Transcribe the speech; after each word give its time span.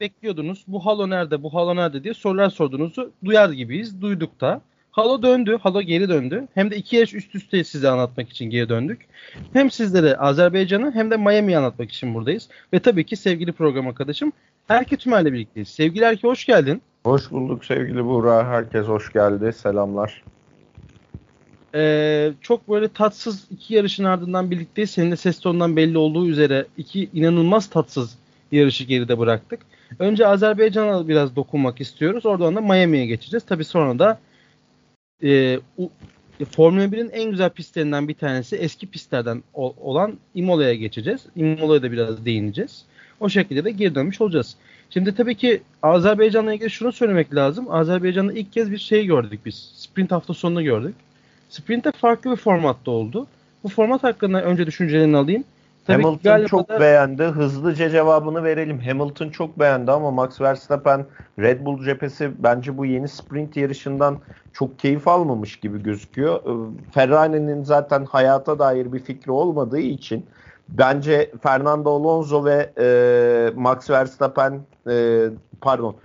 bekliyordunuz. 0.00 0.64
Bu 0.68 0.86
halo 0.86 1.10
nerede, 1.10 1.42
bu 1.42 1.54
halo 1.54 1.76
nerede 1.76 2.04
diye 2.04 2.14
sorular 2.14 2.50
sorduğunuzu 2.50 3.12
duyar 3.24 3.50
gibiyiz. 3.50 4.02
Duyduk 4.02 4.40
da. 4.40 4.60
Halo 4.90 5.22
döndü, 5.22 5.58
Halo 5.62 5.82
geri 5.82 6.08
döndü. 6.08 6.48
Hem 6.54 6.70
de 6.70 6.76
iki 6.76 6.96
yarış 6.96 7.14
üst 7.14 7.34
üste 7.34 7.64
size 7.64 7.88
anlatmak 7.88 8.28
için 8.28 8.50
geri 8.50 8.68
döndük. 8.68 9.06
Hem 9.52 9.70
sizlere 9.70 10.16
Azerbaycan'ı 10.16 10.92
hem 10.94 11.10
de 11.10 11.16
Miami'yi 11.16 11.58
anlatmak 11.58 11.92
için 11.92 12.14
buradayız. 12.14 12.48
Ve 12.72 12.78
tabii 12.78 13.04
ki 13.04 13.16
sevgili 13.16 13.52
program 13.52 13.88
arkadaşım 13.88 14.32
Erke 14.68 14.96
Tümer'le 14.96 15.32
birlikteyiz. 15.32 15.68
Sevgili 15.68 16.04
Erke 16.04 16.28
hoş 16.28 16.44
geldin. 16.44 16.82
Hoş 17.04 17.30
bulduk 17.30 17.64
sevgili 17.64 18.04
Buğra. 18.04 18.48
Herkes 18.48 18.86
hoş 18.86 19.12
geldi. 19.12 19.52
Selamlar. 19.52 20.22
Ee, 21.74 22.32
çok 22.40 22.68
böyle 22.68 22.88
tatsız 22.88 23.46
iki 23.50 23.74
yarışın 23.74 24.04
ardından 24.04 24.50
birlikteyiz. 24.50 24.90
Senin 24.90 25.10
de 25.10 25.16
ses 25.16 25.40
tonundan 25.40 25.76
belli 25.76 25.98
olduğu 25.98 26.28
üzere 26.28 26.66
iki 26.76 27.10
inanılmaz 27.14 27.70
tatsız 27.70 28.18
yarışı 28.52 28.84
geride 28.84 29.18
bıraktık. 29.18 29.60
Önce 29.98 30.26
Azerbaycan'a 30.26 31.08
biraz 31.08 31.36
dokunmak 31.36 31.80
istiyoruz. 31.80 32.26
Oradan 32.26 32.56
da 32.56 32.60
Miami'ye 32.60 33.06
geçeceğiz. 33.06 33.44
Tabii 33.44 33.64
sonra 33.64 33.98
da 33.98 34.18
e, 35.22 35.58
u, 35.78 35.90
Formula 36.50 36.84
1'in 36.84 37.10
en 37.10 37.30
güzel 37.30 37.50
pistlerinden 37.50 38.08
bir 38.08 38.14
tanesi 38.14 38.56
eski 38.56 38.86
pistlerden 38.86 39.42
o, 39.54 39.74
olan 39.80 40.18
Imola'ya 40.34 40.74
geçeceğiz. 40.74 41.20
Imola'ya 41.36 41.82
da 41.82 41.92
biraz 41.92 42.24
değineceğiz. 42.24 42.84
O 43.20 43.28
şekilde 43.28 43.64
de 43.64 43.70
geri 43.70 43.94
dönmüş 43.94 44.20
olacağız. 44.20 44.56
Şimdi 44.90 45.14
tabii 45.14 45.34
ki 45.34 45.62
Azerbaycan'la 45.82 46.54
ilgili 46.54 46.70
şunu 46.70 46.92
söylemek 46.92 47.34
lazım. 47.34 47.66
Azerbaycan'da 47.70 48.32
ilk 48.32 48.52
kez 48.52 48.70
bir 48.70 48.78
şey 48.78 49.06
gördük 49.06 49.40
biz. 49.44 49.72
Sprint 49.76 50.12
hafta 50.12 50.34
sonunu 50.34 50.64
gördük. 50.64 50.94
Sprint'te 51.48 51.92
farklı 51.92 52.30
bir 52.30 52.36
formatta 52.36 52.90
oldu. 52.90 53.26
Bu 53.64 53.68
format 53.68 54.02
hakkında 54.02 54.42
önce 54.42 54.66
düşüncelerini 54.66 55.16
alayım. 55.16 55.44
Tabii 55.90 56.02
Hamilton 56.02 56.46
çok 56.46 56.68
da... 56.68 56.80
beğendi. 56.80 57.22
Hızlıca 57.22 57.90
cevabını 57.90 58.44
verelim. 58.44 58.80
Hamilton 58.80 59.28
çok 59.28 59.58
beğendi 59.58 59.92
ama 59.92 60.10
Max 60.10 60.40
Verstappen 60.40 61.06
Red 61.38 61.64
Bull 61.64 61.84
cephesi 61.84 62.30
bence 62.38 62.78
bu 62.78 62.86
yeni 62.86 63.08
sprint 63.08 63.56
yarışından 63.56 64.18
çok 64.52 64.78
keyif 64.78 65.08
almamış 65.08 65.56
gibi 65.60 65.82
gözüküyor. 65.82 66.36
Ee, 66.36 66.90
Ferrari'nin 66.92 67.64
zaten 67.64 68.04
hayata 68.04 68.58
dair 68.58 68.92
bir 68.92 68.98
fikri 68.98 69.32
olmadığı 69.32 69.78
için 69.78 70.26
bence 70.68 71.30
Fernando 71.42 71.90
Alonso 71.90 72.44
ve 72.44 72.72
e, 72.78 73.50
Max 73.56 73.90
Verstappen 73.90 74.60
e, 74.90 75.26
pardon 75.60 75.96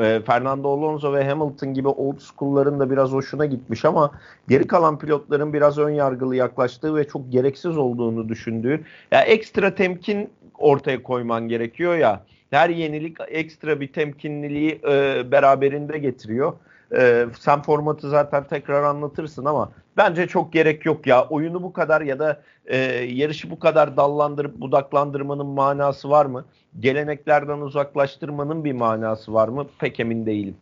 e, 0.00 0.20
Fernando 0.26 0.68
Alonso 0.68 1.12
ve 1.12 1.24
Hamilton 1.24 1.74
gibi 1.74 1.88
old 1.88 2.18
school'ların 2.18 2.80
da 2.80 2.90
biraz 2.90 3.12
hoşuna 3.12 3.46
gitmiş 3.46 3.84
ama 3.84 4.10
geri 4.48 4.66
kalan 4.66 4.98
pilotların 4.98 5.52
biraz 5.52 5.78
ön 5.78 5.90
yargılı 5.90 6.36
yaklaştığı 6.36 6.96
ve 6.96 7.08
çok 7.08 7.32
gereksiz 7.32 7.76
olduğunu 7.76 8.28
düşündüğü 8.28 8.84
ya 9.10 9.20
ekstra 9.20 9.74
temkin 9.74 10.30
ortaya 10.58 11.02
koyman 11.02 11.48
gerekiyor 11.48 11.96
ya 11.96 12.24
her 12.50 12.70
yenilik 12.70 13.16
ekstra 13.28 13.80
bir 13.80 13.92
temkinliliği 13.92 14.80
e, 14.88 15.22
beraberinde 15.32 15.98
getiriyor. 15.98 16.52
E, 16.96 17.26
sen 17.40 17.62
formatı 17.62 18.10
zaten 18.10 18.44
tekrar 18.44 18.82
anlatırsın 18.82 19.44
ama 19.44 19.72
bence 19.96 20.26
çok 20.26 20.52
gerek 20.52 20.86
yok 20.86 21.06
ya. 21.06 21.24
Oyunu 21.28 21.62
bu 21.62 21.72
kadar 21.72 22.00
ya 22.00 22.18
da 22.18 22.42
e, 22.66 22.76
yarışı 22.94 23.50
bu 23.50 23.58
kadar 23.58 23.96
dallandırıp 23.96 24.60
budaklandırmanın 24.60 25.46
manası 25.46 26.10
var 26.10 26.26
mı? 26.26 26.44
Geleneklerden 26.80 27.58
uzaklaştırmanın 27.58 28.64
bir 28.64 28.72
manası 28.72 29.34
var 29.34 29.48
mı? 29.48 29.66
Pek 29.78 30.00
emin 30.00 30.26
değilim. 30.26 30.56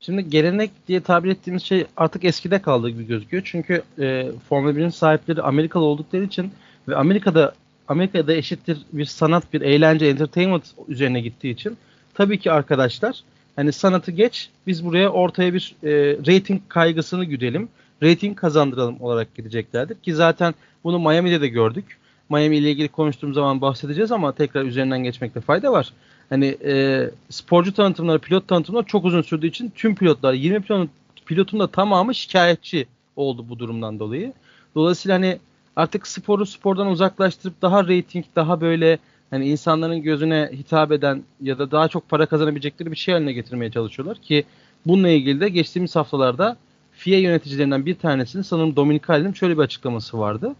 Şimdi 0.00 0.28
gelenek 0.28 0.70
diye 0.88 1.00
tabir 1.00 1.30
ettiğimiz 1.30 1.62
şey 1.62 1.86
artık 1.96 2.24
eskide 2.24 2.62
kaldı 2.62 2.88
gibi 2.88 3.06
gözüküyor. 3.06 3.42
Çünkü 3.46 3.82
e, 3.98 4.30
Formula 4.48 4.72
1'in 4.72 4.88
sahipleri 4.88 5.42
Amerikalı 5.42 5.84
oldukları 5.84 6.24
için 6.24 6.52
ve 6.88 6.96
Amerika'da 6.96 7.52
Amerika'da 7.88 8.32
eşittir 8.32 8.78
bir 8.92 9.04
sanat, 9.04 9.52
bir 9.52 9.60
eğlence, 9.60 10.06
entertainment 10.06 10.64
üzerine 10.88 11.20
gittiği 11.20 11.50
için 11.50 11.76
tabii 12.14 12.38
ki 12.38 12.52
arkadaşlar 12.52 13.24
hani 13.56 13.72
sanatı 13.72 14.10
geç 14.10 14.50
biz 14.66 14.84
buraya 14.84 15.08
ortaya 15.08 15.54
bir 15.54 15.74
e, 15.82 15.90
rating 16.16 16.62
kaygısını 16.68 17.24
güdelim. 17.24 17.68
Rating 18.02 18.38
kazandıralım 18.38 19.00
olarak 19.00 19.34
gideceklerdir. 19.34 19.94
Ki 19.94 20.14
zaten 20.14 20.54
bunu 20.84 20.98
Miami'de 20.98 21.40
de 21.40 21.48
gördük. 21.48 21.98
Miami 22.28 22.56
ile 22.56 22.70
ilgili 22.70 22.88
konuştuğum 22.88 23.34
zaman 23.34 23.60
bahsedeceğiz 23.60 24.12
ama 24.12 24.32
tekrar 24.32 24.64
üzerinden 24.64 25.04
geçmekte 25.04 25.40
fayda 25.40 25.72
var. 25.72 25.92
Hani 26.28 26.56
e, 26.64 27.04
sporcu 27.30 27.74
tanıtımları, 27.74 28.18
pilot 28.18 28.48
tanıtımları 28.48 28.86
çok 28.86 29.04
uzun 29.04 29.22
sürdüğü 29.22 29.46
için 29.46 29.72
tüm 29.74 29.94
pilotlar, 29.94 30.32
20 30.32 30.60
pilot, 30.60 30.88
pilotun 31.26 31.60
da 31.60 31.66
tamamı 31.66 32.14
şikayetçi 32.14 32.86
oldu 33.16 33.46
bu 33.48 33.58
durumdan 33.58 33.98
dolayı. 33.98 34.32
Dolayısıyla 34.74 35.14
hani 35.14 35.38
artık 35.76 36.06
sporu 36.06 36.46
spordan 36.46 36.86
uzaklaştırıp 36.86 37.62
daha 37.62 37.84
rating, 37.84 38.24
daha 38.36 38.60
böyle 38.60 38.98
hani 39.30 39.48
insanların 39.48 40.02
gözüne 40.02 40.50
hitap 40.52 40.92
eden 40.92 41.22
ya 41.42 41.58
da 41.58 41.70
daha 41.70 41.88
çok 41.88 42.08
para 42.08 42.26
kazanabilecekleri 42.26 42.90
bir 42.90 42.96
şey 42.96 43.14
haline 43.14 43.32
getirmeye 43.32 43.70
çalışıyorlar 43.70 44.18
ki 44.18 44.44
bununla 44.86 45.08
ilgili 45.08 45.40
de 45.40 45.48
geçtiğimiz 45.48 45.96
haftalarda 45.96 46.56
FIA 46.92 47.18
yöneticilerinden 47.18 47.86
bir 47.86 47.94
tanesinin 47.94 48.42
sanırım 48.42 48.76
Dominik 48.76 49.08
Halil'in 49.08 49.32
şöyle 49.32 49.58
bir 49.58 49.62
açıklaması 49.62 50.18
vardı. 50.18 50.54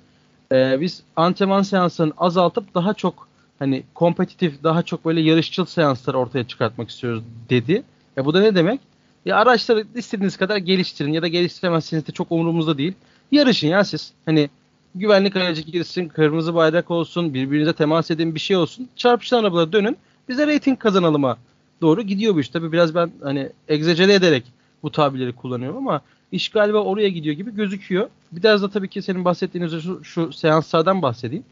Ee, 0.53 0.81
biz 0.81 1.03
antrenman 1.17 1.63
seanslarını 1.63 2.13
azaltıp 2.19 2.75
daha 2.75 2.95
çok 2.95 3.29
hani 3.59 3.83
kompetitif, 3.95 4.63
daha 4.63 4.83
çok 4.83 5.05
böyle 5.05 5.21
yarışçıl 5.21 5.65
seanslar 5.65 6.15
ortaya 6.15 6.45
çıkartmak 6.45 6.91
istiyoruz 6.91 7.23
dedi. 7.51 7.83
E 8.19 8.25
bu 8.25 8.35
da 8.35 8.41
ne 8.41 8.55
demek? 8.55 8.81
Ya 9.25 9.37
araçları 9.37 9.85
istediğiniz 9.95 10.37
kadar 10.37 10.57
geliştirin 10.57 11.13
ya 11.13 11.23
da 11.23 11.29
geliştiremezseniz 11.29 12.07
de 12.07 12.13
çok 12.13 12.33
umurumuzda 12.33 12.79
değil. 12.79 12.93
Yarışın 13.33 13.69
ya 13.69 13.85
siz. 13.85 14.13
Hani 14.27 14.51
güvenlik 14.99 15.37
aracı 15.37 15.63
girsin, 15.63 16.09
kırmızı 16.09 16.55
bayrak 16.55 16.91
olsun, 16.91 17.35
birbirinize 17.35 17.73
temas 17.73 18.11
edin 18.11 18.35
bir 18.35 18.41
şey 18.41 18.57
olsun. 18.57 18.89
Çarpışan 18.97 19.39
arabalara 19.39 19.73
dönün. 19.73 19.97
Bize 20.29 20.47
rating 20.47 20.79
kazanalıma 20.79 21.39
doğru 21.81 22.03
gidiyor 22.03 22.35
bu 22.35 22.41
iş. 22.41 22.49
Tabii 22.49 22.73
biraz 22.73 22.95
ben 22.95 23.11
hani 23.23 23.51
egzecere 23.69 24.15
ederek 24.15 24.45
bu 24.83 24.93
tabirleri 24.93 25.33
kullanıyorum 25.33 25.77
ama 25.77 26.01
iş 26.33 26.49
galiba 26.49 26.79
oraya 26.79 27.09
gidiyor 27.09 27.37
gibi 27.37 27.55
gözüküyor. 27.55 28.09
Biraz 28.33 28.63
da 28.63 28.71
tabii 28.71 28.89
ki 28.89 29.03
senin 29.03 29.25
bahsettiğin 29.25 29.69
şu, 29.69 30.05
şu 30.05 30.33
seanslardan 30.33 31.03
bahsedeyim. 31.03 31.45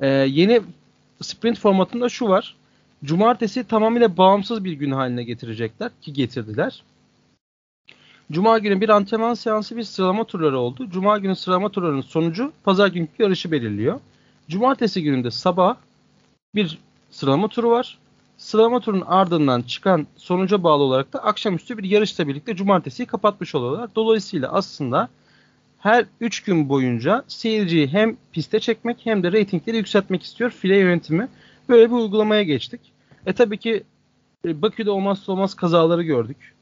Ee, 0.00 0.06
yeni 0.08 0.60
sprint 1.22 1.58
formatında 1.58 2.08
şu 2.08 2.28
var. 2.28 2.56
Cumartesi 3.04 3.64
tamamıyla 3.64 4.16
bağımsız 4.16 4.64
bir 4.64 4.72
gün 4.72 4.90
haline 4.90 5.22
getirecekler 5.24 5.90
ki 6.02 6.12
getirdiler. 6.12 6.82
Cuma 8.32 8.58
günü 8.58 8.80
bir 8.80 8.88
antrenman 8.88 9.34
seansı 9.34 9.76
bir 9.76 9.82
sıralama 9.82 10.24
turları 10.24 10.58
oldu. 10.58 10.90
Cuma 10.90 11.18
günü 11.18 11.36
sıralama 11.36 11.68
turlarının 11.68 12.00
sonucu 12.00 12.52
pazar 12.64 12.88
günkü 12.88 13.22
yarışı 13.22 13.52
belirliyor. 13.52 14.00
Cumartesi 14.48 15.02
gününde 15.02 15.30
sabah 15.30 15.76
bir 16.54 16.78
sıralama 17.10 17.48
turu 17.48 17.70
var. 17.70 17.98
Sıralama 18.38 18.80
turunun 18.80 19.04
ardından 19.06 19.62
çıkan 19.62 20.06
sonuca 20.16 20.62
bağlı 20.62 20.82
olarak 20.82 21.12
da 21.12 21.24
akşamüstü 21.24 21.78
bir 21.78 21.84
yarışla 21.84 22.28
birlikte 22.28 22.56
cumartesiyi 22.56 23.06
kapatmış 23.06 23.54
oluyorlar. 23.54 23.90
Dolayısıyla 23.96 24.52
aslında 24.52 25.08
her 25.78 26.06
3 26.20 26.42
gün 26.42 26.68
boyunca 26.68 27.24
seyirciyi 27.28 27.88
hem 27.88 28.16
piste 28.32 28.60
çekmek 28.60 28.98
hem 29.04 29.22
de 29.22 29.32
reytingleri 29.32 29.76
yükseltmek 29.76 30.22
istiyor 30.22 30.50
file 30.50 30.76
yönetimi. 30.76 31.28
Böyle 31.68 31.90
bir 31.90 31.96
uygulamaya 31.96 32.42
geçtik. 32.42 32.80
E 33.26 33.32
tabii 33.32 33.58
ki 33.58 33.82
e, 34.44 34.62
Bakü'de 34.62 34.90
olmazsa 34.90 35.32
olmaz 35.32 35.54
kazaları 35.54 36.02
gördük. 36.02 36.54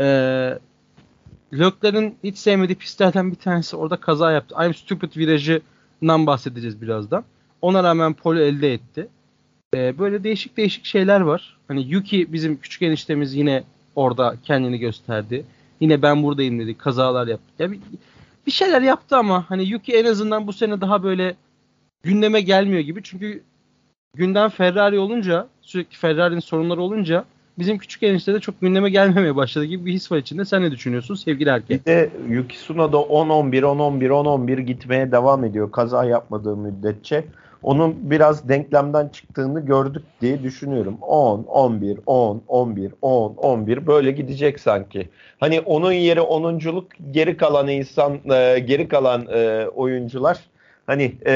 Ee, 0.00 0.58
Lökler'in 1.52 2.16
hiç 2.24 2.38
sevmediği 2.38 2.76
pistlerden 2.76 3.30
bir 3.30 3.36
tanesi 3.36 3.76
orada 3.76 3.96
kaza 3.96 4.32
yaptı. 4.32 4.54
I'm 4.64 4.74
Stupid 4.74 5.16
virajından 5.16 6.26
bahsedeceğiz 6.26 6.82
birazdan. 6.82 7.24
Ona 7.62 7.84
rağmen 7.84 8.14
pole 8.14 8.46
elde 8.46 8.72
etti. 8.72 9.08
Ee, 9.74 9.98
böyle 9.98 10.24
değişik 10.24 10.56
değişik 10.56 10.84
şeyler 10.84 11.20
var. 11.20 11.56
Hani 11.68 11.82
Yuki 11.88 12.32
bizim 12.32 12.60
küçük 12.60 12.82
eniştemiz 12.82 13.34
yine 13.34 13.64
orada 13.96 14.34
kendini 14.44 14.78
gösterdi. 14.78 15.44
Yine 15.80 16.02
ben 16.02 16.22
buradayım 16.22 16.58
dedi. 16.58 16.78
Kazalar 16.78 17.26
yaptı. 17.26 17.62
Ya 17.62 17.72
bir, 17.72 17.80
bir 18.46 18.52
şeyler 18.52 18.82
yaptı 18.82 19.16
ama 19.16 19.50
hani 19.50 19.64
Yuki 19.64 19.92
en 19.92 20.04
azından 20.04 20.46
bu 20.46 20.52
sene 20.52 20.80
daha 20.80 21.02
böyle 21.02 21.36
gündeme 22.02 22.40
gelmiyor 22.40 22.80
gibi. 22.80 23.00
Çünkü 23.02 23.42
günden 24.14 24.48
Ferrari 24.48 24.98
olunca 24.98 25.48
sürekli 25.62 25.96
Ferrari'nin 25.96 26.40
sorunları 26.40 26.82
olunca 26.82 27.24
bizim 27.58 27.78
küçük 27.78 28.02
enişte 28.02 28.34
de 28.34 28.40
çok 28.40 28.60
gündeme 28.60 28.90
gelmemeye 28.90 29.36
başladı 29.36 29.64
gibi 29.64 29.86
bir 29.86 29.92
his 29.92 30.12
var 30.12 30.16
içinde. 30.16 30.44
Sen 30.44 30.62
ne 30.62 30.70
düşünüyorsun 30.70 31.14
sevgili 31.14 31.50
erkek? 31.50 31.86
Bir 31.86 31.92
de 31.92 32.10
Yuki 32.28 32.56
Tsunoda 32.56 32.96
10-11, 32.96 33.60
10-11, 33.60 34.08
10-11 34.08 34.60
gitmeye 34.60 35.12
devam 35.12 35.44
ediyor 35.44 35.72
kaza 35.72 36.04
yapmadığı 36.04 36.56
müddetçe. 36.56 37.24
Onun 37.62 38.10
biraz 38.10 38.48
denklemden 38.48 39.08
çıktığını 39.08 39.66
gördük 39.66 40.02
diye 40.20 40.42
düşünüyorum. 40.42 40.98
10, 41.00 41.42
11, 41.42 41.98
10, 42.06 42.42
11, 42.48 42.92
10, 43.02 43.34
11 43.34 43.86
böyle 43.86 44.10
gidecek 44.10 44.60
sanki. 44.60 45.08
Hani 45.40 45.60
onun 45.60 45.92
yeri 45.92 46.20
onunculuk 46.20 46.86
geri 47.10 47.36
kalan 47.36 47.68
insan, 47.68 48.18
e, 48.32 48.58
geri 48.58 48.88
kalan 48.88 49.26
e, 49.32 49.66
oyuncular 49.74 50.38
hani 50.88 51.14
e, 51.26 51.32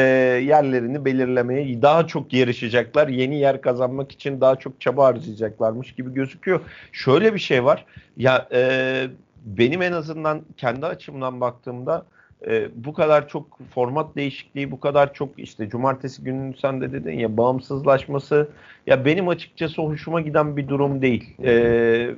yerlerini 0.47 1.05
belirlemeye 1.05 1.83
daha 1.83 2.07
çok 2.07 2.33
yarışacaklar. 2.33 3.09
Yeni 3.09 3.39
yer 3.39 3.61
kazanmak 3.61 4.13
için 4.13 4.41
daha 4.41 4.57
çok 4.57 4.81
çaba 4.81 5.05
harcayacaklarmış 5.05 5.93
gibi 5.93 6.15
gözüküyor. 6.15 6.61
Şöyle 6.93 7.35
bir 7.35 7.39
şey 7.39 7.65
var. 7.65 7.85
Ya 8.17 8.49
e, 8.53 9.05
benim 9.45 9.83
en 9.83 9.93
azından 9.93 10.43
kendi 10.57 10.87
açımdan 10.87 11.41
baktığımda 11.41 12.07
e, 12.47 12.69
bu 12.75 12.93
kadar 12.93 13.29
çok 13.29 13.59
format 13.75 14.17
değişikliği, 14.17 14.71
bu 14.71 14.81
kadar 14.81 15.15
çok 15.15 15.39
işte 15.39 15.69
cumartesi 15.69 16.25
günü 16.25 16.57
sen 16.57 16.81
de 16.81 16.93
dedin 16.93 17.19
ya 17.19 17.37
bağımsızlaşması 17.37 18.49
ya 18.87 19.05
benim 19.05 19.29
açıkçası 19.29 19.83
hoşuma 19.83 20.21
giden 20.21 20.57
bir 20.57 20.69
durum 20.69 21.03
değil. 21.03 21.37
E, 21.45 21.53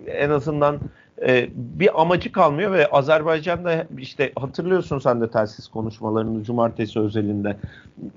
en 0.06 0.30
azından 0.30 0.80
e, 1.22 1.48
bir 1.54 2.00
amacı 2.00 2.32
kalmıyor 2.32 2.72
ve 2.72 2.86
Azerbaycan'da 2.86 3.86
işte 3.98 4.32
hatırlıyorsun 4.36 4.98
sen 4.98 5.20
de 5.20 5.30
telsiz 5.30 5.68
konuşmalarını 5.68 6.44
cumartesi 6.44 7.00
özelinde 7.00 7.56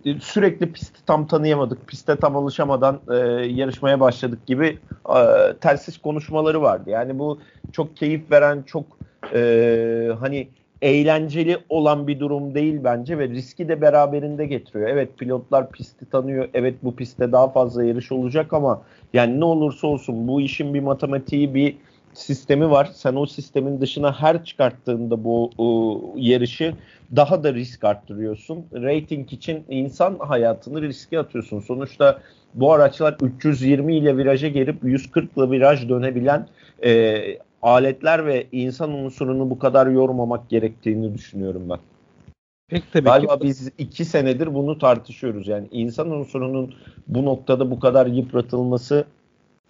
e, 0.05 0.19
sürekli 0.19 0.73
pisti 0.73 1.05
tam 1.05 1.27
tanıyamadık, 1.27 1.87
piste 1.87 2.15
tam 2.15 2.35
alışamadan 2.35 2.99
e, 3.11 3.15
yarışmaya 3.45 3.99
başladık 3.99 4.47
gibi 4.47 4.79
e, 5.09 5.19
telsiz 5.61 5.97
konuşmaları 5.97 6.61
vardı. 6.61 6.89
Yani 6.89 7.19
bu 7.19 7.39
çok 7.71 7.97
keyif 7.97 8.31
veren, 8.31 8.61
çok 8.61 8.97
hani 10.19 10.47
eğlenceli 10.81 11.57
olan 11.69 12.07
bir 12.07 12.19
durum 12.19 12.55
değil 12.55 12.79
bence 12.83 13.17
ve 13.17 13.29
riski 13.29 13.69
de 13.69 13.81
beraberinde 13.81 14.45
getiriyor. 14.45 14.89
Evet 14.89 15.17
pilotlar 15.17 15.71
pisti 15.71 16.09
tanıyor. 16.09 16.49
Evet 16.53 16.75
bu 16.83 16.95
pistte 16.95 17.31
daha 17.31 17.47
fazla 17.49 17.83
yarış 17.83 18.11
olacak 18.11 18.53
ama 18.53 18.81
yani 19.13 19.39
ne 19.39 19.45
olursa 19.45 19.87
olsun 19.87 20.27
bu 20.27 20.41
işin 20.41 20.73
bir 20.73 20.79
matematiği, 20.79 21.55
bir 21.55 21.77
sistemi 22.17 22.69
var. 22.71 22.91
Sen 22.93 23.15
o 23.15 23.25
sistemin 23.25 23.81
dışına 23.81 24.21
her 24.21 24.45
çıkarttığında 24.45 25.23
bu 25.23 25.51
o, 25.57 26.01
yarışı 26.15 26.73
daha 27.15 27.43
da 27.43 27.53
risk 27.53 27.83
arttırıyorsun. 27.83 28.65
Rating 28.73 29.33
için 29.33 29.63
insan 29.69 30.17
hayatını 30.19 30.81
riske 30.81 31.19
atıyorsun. 31.19 31.59
Sonuçta 31.59 32.19
bu 32.53 32.73
araçlar 32.73 33.17
320 33.21 33.97
ile 33.97 34.17
viraja 34.17 34.47
gelip 34.47 34.83
140 34.83 35.37
ile 35.37 35.51
viraj 35.51 35.89
dönebilen 35.89 36.47
e, 36.83 37.21
aletler 37.61 38.25
ve 38.25 38.47
insan 38.51 38.91
unsurunu 38.91 39.49
bu 39.49 39.59
kadar 39.59 39.87
yormamak 39.87 40.49
gerektiğini 40.49 41.13
düşünüyorum 41.13 41.69
ben. 41.69 41.79
Peki 42.69 42.85
tabii 42.93 43.05
Galiba 43.05 43.39
ki. 43.39 43.43
biz 43.43 43.71
iki 43.77 44.05
senedir 44.05 44.53
bunu 44.53 44.77
tartışıyoruz. 44.77 45.47
Yani 45.47 45.67
insan 45.71 46.11
unsurunun 46.11 46.73
bu 47.07 47.25
noktada 47.25 47.71
bu 47.71 47.79
kadar 47.79 48.05
yıpratılması 48.05 49.05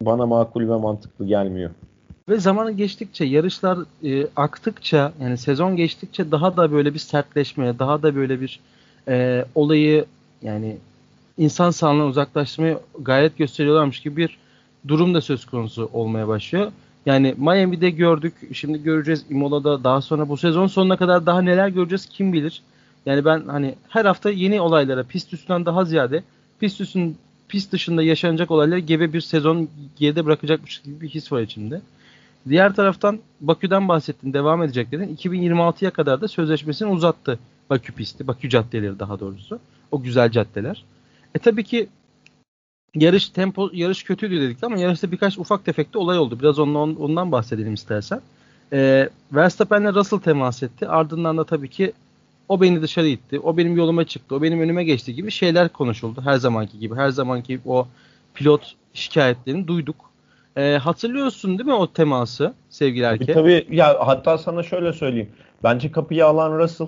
bana 0.01 0.25
makul 0.25 0.61
ve 0.61 0.77
mantıklı 0.77 1.25
gelmiyor. 1.27 1.71
Ve 2.29 2.39
zamanı 2.39 2.71
geçtikçe, 2.71 3.25
yarışlar 3.25 3.79
e, 4.03 4.27
aktıkça, 4.35 5.13
yani 5.21 5.37
sezon 5.37 5.75
geçtikçe 5.75 6.31
daha 6.31 6.57
da 6.57 6.71
böyle 6.71 6.93
bir 6.93 6.99
sertleşmeye, 6.99 7.79
daha 7.79 8.03
da 8.03 8.15
böyle 8.15 8.41
bir 8.41 8.59
e, 9.07 9.45
olayı 9.55 10.05
yani 10.41 10.77
insan 11.37 11.71
sağlığından 11.71 12.07
uzaklaştırmaya 12.07 12.79
gayret 13.01 13.37
gösteriyorlarmış 13.37 13.99
gibi 13.99 14.17
bir 14.17 14.37
durum 14.87 15.13
da 15.13 15.21
söz 15.21 15.45
konusu 15.45 15.89
olmaya 15.93 16.27
başlıyor. 16.27 16.71
Yani 17.05 17.35
Miami'de 17.37 17.89
gördük, 17.89 18.33
şimdi 18.53 18.83
göreceğiz 18.83 19.25
Imola'da, 19.29 19.83
daha 19.83 20.01
sonra 20.01 20.29
bu 20.29 20.37
sezon 20.37 20.67
sonuna 20.67 20.97
kadar 20.97 21.25
daha 21.25 21.41
neler 21.41 21.67
göreceğiz 21.67 22.05
kim 22.05 22.33
bilir. 22.33 22.61
Yani 23.05 23.25
ben 23.25 23.43
hani 23.47 23.75
her 23.89 24.05
hafta 24.05 24.29
yeni 24.29 24.61
olaylara 24.61 25.03
pist 25.03 25.33
üstünden 25.33 25.65
daha 25.65 25.85
ziyade 25.85 26.23
pist 26.59 26.81
üstün 26.81 27.17
pist 27.47 27.71
dışında 27.71 28.03
yaşanacak 28.03 28.51
olayları 28.51 28.79
gebe 28.79 29.13
bir 29.13 29.21
sezon 29.21 29.69
geride 29.97 30.25
bırakacakmış 30.25 30.79
gibi 30.79 31.01
bir 31.01 31.09
his 31.09 31.31
var 31.31 31.41
içinde. 31.41 31.81
Diğer 32.49 32.75
taraftan 32.75 33.19
Bakü'den 33.41 33.87
bahsettin, 33.87 34.33
devam 34.33 34.63
edecek 34.63 34.91
dedin. 34.91 35.15
2026'ya 35.15 35.91
kadar 35.91 36.21
da 36.21 36.27
sözleşmesini 36.27 36.89
uzattı 36.89 37.39
Bakü 37.69 37.93
pisti, 37.93 38.27
Bakü 38.27 38.49
caddeleri 38.49 38.99
daha 38.99 39.19
doğrusu. 39.19 39.59
O 39.91 40.01
güzel 40.01 40.31
caddeler. 40.31 40.83
E 41.35 41.39
tabii 41.39 41.63
ki 41.63 41.89
yarış 42.95 43.29
tempo 43.29 43.69
yarış 43.73 44.03
kötüydü 44.03 44.41
dedik 44.41 44.63
ama 44.63 44.79
yarışta 44.79 45.11
birkaç 45.11 45.37
ufak 45.37 45.65
tefekte 45.65 45.97
olay 45.97 46.17
oldu. 46.19 46.39
Biraz 46.39 46.59
ondan, 46.59 47.01
ondan 47.01 47.31
bahsedelim 47.31 47.73
istersen. 47.73 48.21
E, 48.73 49.09
Verstappen'le 49.31 49.93
Russell 49.93 50.19
temas 50.19 50.63
etti. 50.63 50.87
Ardından 50.87 51.37
da 51.37 51.43
tabii 51.43 51.69
ki 51.69 51.93
o 52.49 52.61
beni 52.61 52.81
dışarı 52.81 53.07
itti. 53.07 53.39
O 53.39 53.57
benim 53.57 53.77
yoluma 53.77 54.03
çıktı. 54.03 54.35
O 54.35 54.41
benim 54.41 54.61
önüme 54.61 54.83
geçti 54.83 55.15
gibi 55.15 55.31
şeyler 55.31 55.69
konuşuldu. 55.69 56.21
Her 56.23 56.37
zamanki 56.37 56.79
gibi. 56.79 56.95
Her 56.95 57.09
zamanki 57.09 57.59
o 57.65 57.87
pilot 58.33 58.75
şikayetlerini 58.93 59.67
duyduk. 59.67 60.06
E, 60.57 60.77
hatırlıyorsun 60.77 61.57
değil 61.57 61.67
mi 61.67 61.73
o 61.73 61.93
teması 61.93 62.53
sevgili 62.69 63.03
erkek? 63.03 63.33
Tabii 63.33 63.67
ya 63.71 64.07
hatta 64.07 64.37
sana 64.37 64.63
şöyle 64.63 64.93
söyleyeyim. 64.93 65.29
Bence 65.63 65.91
kapıyı 65.91 66.25
alan 66.25 66.59
Russell 66.59 66.87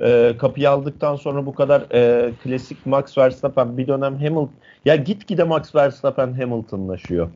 e, 0.00 0.34
kapıyı 0.38 0.70
aldıktan 0.70 1.16
sonra 1.16 1.46
bu 1.46 1.54
kadar 1.54 1.82
e, 1.92 2.30
klasik 2.44 2.86
Max 2.86 3.18
Verstappen 3.18 3.78
bir 3.78 3.86
dönem 3.86 4.14
Hamilton 4.14 4.50
ya 4.84 4.96
gitgide 4.96 5.44
Max 5.44 5.74
Verstappen 5.74 6.32
Hamilton'laşıyor. 6.32 7.28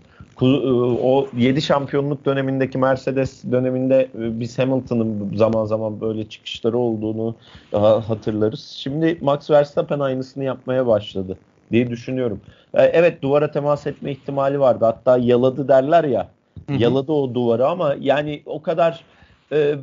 E, 0.42 0.44
o 1.02 1.28
7 1.36 1.62
şampiyonluk 1.62 2.24
dönemindeki 2.24 2.78
Mercedes 2.78 3.44
döneminde 3.52 4.00
e, 4.18 4.40
biz 4.40 4.58
Hamilton'ın 4.58 5.36
zaman 5.36 5.64
zaman 5.64 6.00
böyle 6.00 6.28
çıkışları 6.28 6.78
olduğunu 6.78 7.34
hatırlarız. 8.06 8.64
Şimdi 8.64 9.18
Max 9.20 9.50
Verstappen 9.50 10.00
aynısını 10.00 10.44
yapmaya 10.44 10.86
başladı 10.86 11.38
diye 11.72 11.90
düşünüyorum. 11.90 12.40
E, 12.74 12.82
evet 12.82 13.22
duvara 13.22 13.50
temas 13.50 13.86
etme 13.86 14.12
ihtimali 14.12 14.60
vardı. 14.60 14.84
Hatta 14.84 15.18
yaladı 15.18 15.68
derler 15.68 16.04
ya. 16.04 16.28
Yaladı 16.78 17.12
o 17.12 17.34
duvarı 17.34 17.66
ama 17.66 17.96
yani 18.00 18.42
o 18.46 18.62
kadar 18.62 19.04
e, 19.52 19.74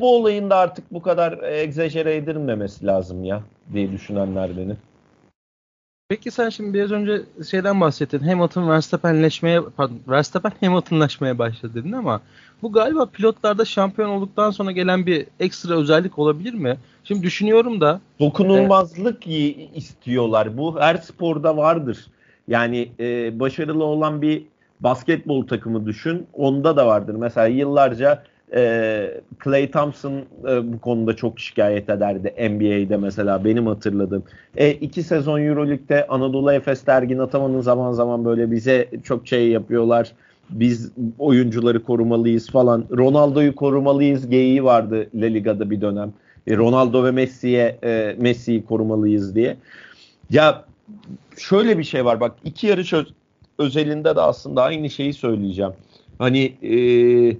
bu 0.00 0.16
olayın 0.16 0.50
da 0.50 0.56
artık 0.56 0.92
bu 0.92 1.02
kadar 1.02 1.38
egzajere 1.42 2.16
edilmemesi 2.16 2.86
lazım 2.86 3.24
ya 3.24 3.42
diye 3.72 3.92
düşünenler 3.92 4.56
beni. 4.56 4.76
Peki 6.12 6.30
sen 6.30 6.48
şimdi 6.48 6.74
biraz 6.74 6.90
önce 6.90 7.22
şeyden 7.50 7.80
bahsettin. 7.80 8.18
Hamilton 8.18 8.68
Verstappen'leşmeye 8.68 9.60
pardon 9.76 9.98
Verstappen 10.08 10.52
Hamilton'laşmaya 10.60 11.38
başladı 11.38 11.74
dedin 11.74 11.92
ama 11.92 12.20
bu 12.62 12.72
galiba 12.72 13.06
pilotlarda 13.06 13.64
şampiyon 13.64 14.08
olduktan 14.08 14.50
sonra 14.50 14.72
gelen 14.72 15.06
bir 15.06 15.26
ekstra 15.40 15.74
özellik 15.74 16.18
olabilir 16.18 16.54
mi? 16.54 16.76
Şimdi 17.04 17.22
düşünüyorum 17.22 17.80
da 17.80 18.00
dokunulmazlık 18.20 19.26
e, 19.26 19.30
istiyorlar. 19.74 20.58
Bu 20.58 20.80
her 20.80 20.96
sporda 20.96 21.56
vardır. 21.56 22.06
Yani 22.48 22.88
e, 23.00 23.40
başarılı 23.40 23.84
olan 23.84 24.22
bir 24.22 24.42
basketbol 24.80 25.46
takımı 25.46 25.86
düşün. 25.86 26.26
Onda 26.32 26.76
da 26.76 26.86
vardır. 26.86 27.14
Mesela 27.14 27.46
yıllarca 27.46 28.22
e, 28.54 29.10
Clay 29.44 29.70
Thompson 29.70 30.12
e, 30.48 30.72
bu 30.72 30.80
konuda 30.80 31.16
çok 31.16 31.40
şikayet 31.40 31.90
ederdi 31.90 32.34
NBA'de 32.50 32.96
mesela 32.96 33.44
benim 33.44 33.66
hatırladığım. 33.66 34.22
E, 34.56 34.70
iki 34.70 35.02
sezon 35.02 35.40
Euroleague'de 35.40 36.06
Anadolu 36.06 36.52
Efes 36.52 36.88
Ergin 36.88 37.18
Ataman'ın 37.18 37.60
zaman 37.60 37.92
zaman 37.92 38.24
böyle 38.24 38.50
bize 38.50 38.88
çok 39.04 39.26
şey 39.28 39.48
yapıyorlar. 39.48 40.12
Biz 40.50 40.92
oyuncuları 41.18 41.82
korumalıyız 41.82 42.50
falan. 42.50 42.84
Ronaldo'yu 42.96 43.54
korumalıyız 43.54 44.28
geyiği 44.28 44.64
vardı 44.64 45.06
La 45.14 45.26
Liga'da 45.26 45.70
bir 45.70 45.80
dönem. 45.80 46.12
E, 46.46 46.56
Ronaldo 46.56 47.04
ve 47.04 47.10
Messi'ye 47.10 47.78
e, 47.84 48.16
Messi'yi 48.18 48.64
korumalıyız 48.64 49.34
diye. 49.34 49.56
Ya 50.30 50.64
şöyle 51.38 51.78
bir 51.78 51.84
şey 51.84 52.04
var 52.04 52.20
bak 52.20 52.32
iki 52.44 52.66
yarış 52.66 52.92
öz- 52.92 53.12
özelinde 53.58 54.16
de 54.16 54.20
aslında 54.20 54.62
aynı 54.62 54.90
şeyi 54.90 55.12
söyleyeceğim. 55.12 55.72
Hani 56.18 56.38
eee 56.62 57.36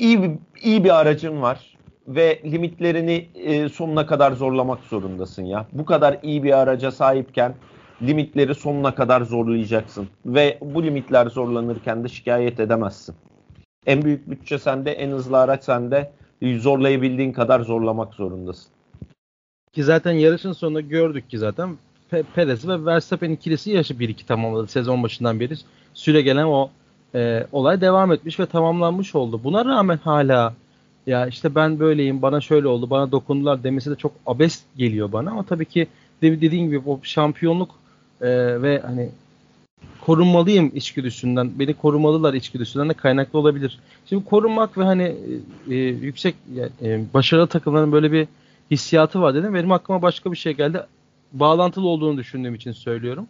iyi 0.00 0.22
bir, 0.22 0.30
iyi 0.62 0.84
bir 0.84 1.00
aracın 1.00 1.42
var 1.42 1.76
ve 2.08 2.42
limitlerini 2.44 3.28
e, 3.34 3.68
sonuna 3.68 4.06
kadar 4.06 4.32
zorlamak 4.32 4.84
zorundasın 4.84 5.44
ya. 5.44 5.66
Bu 5.72 5.84
kadar 5.84 6.18
iyi 6.22 6.42
bir 6.42 6.58
araca 6.58 6.90
sahipken 6.90 7.54
limitleri 8.02 8.54
sonuna 8.54 8.94
kadar 8.94 9.22
zorlayacaksın 9.22 10.08
ve 10.26 10.58
bu 10.60 10.82
limitler 10.82 11.26
zorlanırken 11.26 12.04
de 12.04 12.08
şikayet 12.08 12.60
edemezsin. 12.60 13.14
En 13.86 14.02
büyük 14.02 14.30
bütçe 14.30 14.58
sende, 14.58 14.92
en 14.92 15.10
hızlı 15.10 15.38
araç 15.38 15.64
sende. 15.64 16.12
Zorlayabildiğin 16.58 17.32
kadar 17.32 17.60
zorlamak 17.60 18.14
zorundasın. 18.14 18.72
Ki 19.72 19.84
zaten 19.84 20.12
yarışın 20.12 20.52
sonunda 20.52 20.80
gördük 20.80 21.30
ki 21.30 21.38
zaten 21.38 21.76
Perez 22.34 22.68
ve 22.68 22.84
Verstappen 22.84 23.30
ikilisi 23.30 23.70
yaşı 23.70 23.94
1-2 23.94 24.26
tamamladı 24.26 24.66
sezon 24.66 25.02
başından 25.02 25.40
beri. 25.40 25.54
Süre 25.94 26.22
gelen 26.22 26.44
o 26.44 26.70
e, 27.14 27.46
olay 27.52 27.80
devam 27.80 28.12
etmiş 28.12 28.40
ve 28.40 28.46
tamamlanmış 28.46 29.14
oldu. 29.14 29.40
Buna 29.44 29.64
rağmen 29.64 29.98
hala 30.04 30.54
ya 31.06 31.26
işte 31.26 31.54
ben 31.54 31.80
böyleyim, 31.80 32.22
bana 32.22 32.40
şöyle 32.40 32.68
oldu, 32.68 32.90
bana 32.90 33.12
dokundular 33.12 33.64
demesi 33.64 33.90
de 33.90 33.96
çok 33.96 34.12
abes 34.26 34.62
geliyor 34.76 35.12
bana 35.12 35.30
ama 35.30 35.42
tabii 35.42 35.64
ki 35.64 35.86
dediğin 36.22 36.70
gibi 36.70 36.82
o 36.86 37.00
şampiyonluk 37.02 37.70
e, 38.20 38.28
ve 38.62 38.82
hani 38.86 39.08
korunmalıyım 40.00 40.72
içgüdüsünden, 40.74 41.58
beni 41.58 41.74
korumalılar 41.74 42.34
içgüdüsünden 42.34 42.88
de 42.88 42.94
kaynaklı 42.94 43.38
olabilir. 43.38 43.78
Şimdi 44.06 44.24
korunmak 44.24 44.78
ve 44.78 44.84
hani 44.84 45.16
e, 45.70 45.74
yüksek 45.74 46.34
e, 46.82 47.00
başarılı 47.14 47.46
takımların 47.46 47.92
böyle 47.92 48.12
bir 48.12 48.28
hissiyatı 48.70 49.20
var 49.20 49.34
dedim. 49.34 49.54
Benim 49.54 49.72
aklıma 49.72 50.02
başka 50.02 50.32
bir 50.32 50.36
şey 50.36 50.52
geldi. 50.52 50.80
Bağlantılı 51.32 51.88
olduğunu 51.88 52.18
düşündüğüm 52.18 52.54
için 52.54 52.72
söylüyorum. 52.72 53.26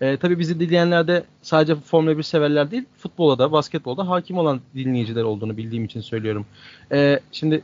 E, 0.00 0.16
tabii 0.16 0.38
bizi 0.38 0.60
dinleyenler 0.60 1.08
de 1.08 1.24
sadece 1.42 1.74
Formula 1.74 2.18
1 2.18 2.22
severler 2.22 2.70
değil, 2.70 2.84
futbola 2.98 3.38
da, 3.38 3.52
basketbolda 3.52 4.08
hakim 4.08 4.38
olan 4.38 4.60
dinleyiciler 4.74 5.22
olduğunu 5.22 5.56
bildiğim 5.56 5.84
için 5.84 6.00
söylüyorum. 6.00 6.46
E, 6.92 7.20
şimdi 7.32 7.62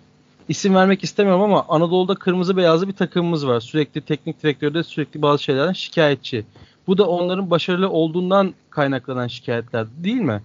isim 0.49 0.75
vermek 0.75 1.05
istemiyorum 1.05 1.43
ama 1.43 1.65
Anadolu'da 1.69 2.15
kırmızı 2.15 2.57
beyazlı 2.57 2.89
bir 2.89 2.93
takımımız 2.93 3.47
var. 3.47 3.61
Sürekli 3.61 4.01
teknik 4.01 4.43
direktörde 4.43 4.83
sürekli 4.83 5.23
bazı 5.23 5.43
şeylerden 5.43 5.73
şikayetçi. 5.73 6.45
Bu 6.87 6.99
da 6.99 7.09
onların 7.09 7.51
başarılı 7.51 7.91
olduğundan 7.91 8.55
kaynaklanan 8.71 9.27
şikayetler 9.27 9.87
değil 9.99 10.21
mi? 10.21 10.41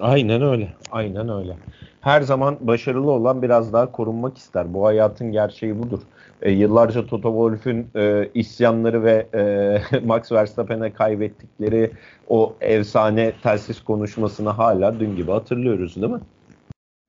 Aynen 0.00 0.42
öyle. 0.42 0.72
Aynen 0.90 1.28
öyle. 1.28 1.56
Her 2.00 2.22
zaman 2.22 2.56
başarılı 2.60 3.10
olan 3.10 3.42
biraz 3.42 3.72
daha 3.72 3.92
korunmak 3.92 4.38
ister. 4.38 4.74
Bu 4.74 4.86
hayatın 4.86 5.32
gerçeği 5.32 5.82
budur. 5.82 6.00
E, 6.42 6.50
yıllarca 6.50 7.06
Toto 7.06 7.28
Wolff'ün 7.28 7.88
e, 7.96 8.28
isyanları 8.34 9.04
ve 9.04 9.26
e, 9.34 10.00
Max 10.04 10.32
Verstappen'e 10.32 10.92
kaybettikleri 10.92 11.90
o 12.28 12.54
efsane 12.60 13.32
telsiz 13.42 13.84
konuşmasını 13.84 14.50
hala 14.50 15.00
dün 15.00 15.16
gibi 15.16 15.30
hatırlıyoruz 15.30 15.96
değil 15.96 16.12
mi? 16.12 16.20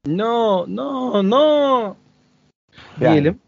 No, 0.07 0.65
no, 0.67 1.29
no. 1.29 1.95
Yani, 3.01 3.13
diyelim. 3.13 3.39